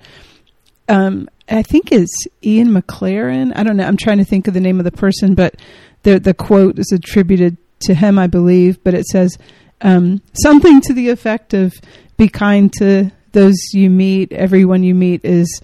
Um, 0.88 1.28
I 1.48 1.62
think 1.62 1.92
it's 1.92 2.14
Ian 2.44 2.68
Maclaren. 2.68 3.52
I 3.54 3.62
don't 3.62 3.76
know. 3.76 3.86
I'm 3.86 3.96
trying 3.96 4.18
to 4.18 4.24
think 4.24 4.48
of 4.48 4.54
the 4.54 4.60
name 4.60 4.78
of 4.78 4.84
the 4.84 4.92
person, 4.92 5.34
but 5.34 5.56
the 6.02 6.18
the 6.18 6.34
quote 6.34 6.78
is 6.78 6.90
attributed 6.92 7.56
to 7.80 7.94
him, 7.94 8.18
I 8.18 8.26
believe. 8.26 8.82
But 8.82 8.94
it 8.94 9.06
says 9.06 9.36
um, 9.80 10.22
something 10.32 10.80
to 10.82 10.92
the 10.92 11.10
effect 11.10 11.54
of 11.54 11.74
"Be 12.16 12.28
kind 12.28 12.72
to 12.74 13.12
those 13.32 13.56
you 13.72 13.90
meet. 13.90 14.32
Everyone 14.32 14.82
you 14.82 14.94
meet 14.94 15.24
is, 15.24 15.60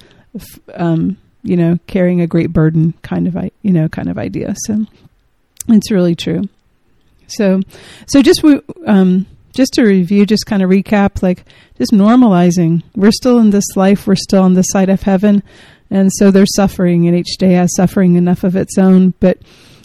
um, 0.74 1.16
you 1.42 1.56
know, 1.56 1.78
carrying 1.86 2.20
a 2.20 2.26
great 2.26 2.52
burden." 2.52 2.94
Kind 3.02 3.26
of, 3.26 3.36
you 3.62 3.72
know, 3.72 3.88
kind 3.88 4.08
of 4.08 4.18
idea. 4.18 4.54
So 4.66 4.86
it's 5.68 5.90
really 5.90 6.14
true. 6.14 6.42
So, 7.28 7.60
so 8.06 8.22
just 8.22 8.42
we, 8.42 8.60
um, 8.86 9.26
just 9.54 9.72
to 9.74 9.82
review, 9.82 10.26
just 10.26 10.46
kind 10.46 10.62
of 10.62 10.70
recap, 10.70 11.22
like 11.22 11.44
just 11.78 11.92
normalizing. 11.92 12.82
We're 12.94 13.12
still 13.12 13.38
in 13.38 13.50
this 13.50 13.76
life. 13.76 14.06
We're 14.06 14.16
still 14.16 14.42
on 14.42 14.54
this 14.54 14.66
side 14.70 14.88
of 14.88 15.02
heaven. 15.02 15.42
And 15.90 16.10
so 16.12 16.30
there's 16.30 16.54
suffering, 16.54 17.06
and 17.06 17.16
each 17.16 17.36
day 17.38 17.52
has 17.52 17.74
suffering 17.76 18.16
enough 18.16 18.44
of 18.44 18.56
its 18.56 18.78
own. 18.78 19.14
But 19.20 19.38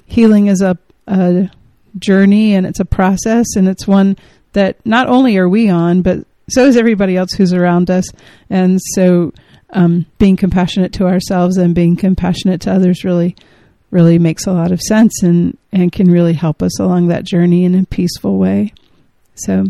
healing 0.05 0.47
is 0.47 0.61
a, 0.61 0.77
a 1.05 1.51
journey 1.99 2.55
and 2.55 2.65
it's 2.65 2.79
a 2.79 2.85
process, 2.85 3.55
and 3.55 3.67
it's 3.67 3.87
one 3.87 4.17
that 4.53 4.83
not 4.85 5.07
only 5.07 5.37
are 5.37 5.49
we 5.49 5.69
on, 5.69 6.01
but 6.01 6.19
so 6.49 6.65
is 6.65 6.77
everybody 6.77 7.17
else 7.17 7.33
who's 7.33 7.51
around 7.51 7.91
us. 7.91 8.05
And 8.49 8.79
so 8.93 9.33
um, 9.71 10.05
being 10.17 10.37
compassionate 10.37 10.93
to 10.93 11.05
ourselves 11.05 11.57
and 11.57 11.75
being 11.75 11.95
compassionate 11.95 12.61
to 12.61 12.71
others 12.71 13.03
really, 13.03 13.35
really 13.91 14.19
makes 14.19 14.45
a 14.45 14.53
lot 14.53 14.71
of 14.71 14.81
sense 14.81 15.23
and, 15.23 15.57
and 15.71 15.91
can 15.91 16.09
really 16.09 16.33
help 16.33 16.61
us 16.61 16.79
along 16.79 17.07
that 17.07 17.25
journey 17.25 17.65
in 17.65 17.75
a 17.75 17.85
peaceful 17.85 18.37
way. 18.37 18.73
So, 19.35 19.65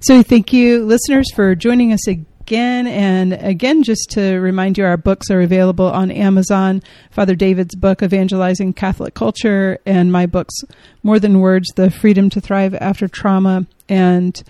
so 0.00 0.22
thank 0.22 0.52
you, 0.52 0.84
listeners, 0.84 1.26
for 1.34 1.54
joining 1.54 1.92
us 1.92 2.06
again. 2.06 2.86
And 2.86 3.32
again, 3.34 3.82
just 3.82 4.10
to 4.10 4.38
remind 4.38 4.78
you, 4.78 4.84
our 4.84 4.96
books 4.96 5.30
are 5.30 5.40
available 5.40 5.86
on 5.86 6.10
Amazon. 6.10 6.82
Father 7.10 7.34
David's 7.34 7.74
book, 7.74 8.02
Evangelizing 8.02 8.74
Catholic 8.74 9.14
Culture, 9.14 9.78
and 9.84 10.12
my 10.12 10.26
books, 10.26 10.54
More 11.02 11.18
Than 11.18 11.40
Words: 11.40 11.68
The 11.74 11.90
Freedom 11.90 12.30
to 12.30 12.40
Thrive 12.40 12.74
After 12.74 13.08
Trauma, 13.08 13.66
and 13.88 14.42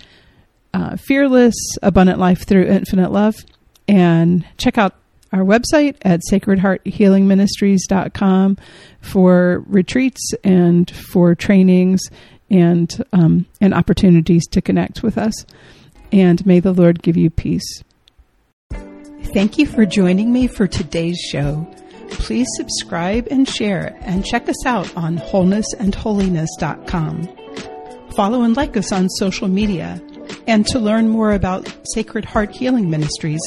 uh, 0.73 0.97
Fearless: 0.97 1.55
Abundant 1.83 2.19
Life 2.19 2.47
Through 2.47 2.67
Infinite 2.67 3.13
Love. 3.13 3.37
And 3.87 4.47
check 4.57 4.79
out 4.79 4.95
our 5.33 5.43
website 5.43 5.97
at 6.03 6.23
sacredhearthealingministries.com 6.31 8.57
for 9.01 9.65
retreats 9.67 10.33
and 10.45 10.89
for 10.91 11.35
trainings 11.35 12.01
and 12.51 13.05
um, 13.13 13.47
and 13.61 13.75
opportunities 13.75 14.47
to 14.47 14.63
connect 14.63 15.03
with 15.03 15.19
us. 15.19 15.45
And 16.13 16.47
may 16.47 16.61
the 16.61 16.73
Lord 16.73 17.03
give 17.03 17.17
you 17.17 17.31
peace. 17.31 17.83
Thank 19.33 19.59
you 19.59 19.67
for 19.67 19.85
joining 19.85 20.33
me 20.33 20.47
for 20.47 20.69
today's 20.69 21.19
show. 21.19 21.69
Please 22.11 22.47
subscribe 22.57 23.27
and 23.31 23.49
share, 23.49 23.99
and 24.03 24.25
check 24.25 24.49
us 24.49 24.65
out 24.65 24.97
on 24.97 25.19
wholenessandholiness.com. 25.19 27.29
Follow 28.15 28.43
and 28.43 28.57
like 28.57 28.77
us 28.77 28.93
on 28.93 29.09
social 29.09 29.49
media. 29.49 30.01
And 30.47 30.65
to 30.69 30.79
learn 30.79 31.09
more 31.09 31.33
about 31.33 31.69
Sacred 31.95 32.25
Heart 32.25 32.53
Healing 32.53 32.89
Ministries, 32.91 33.41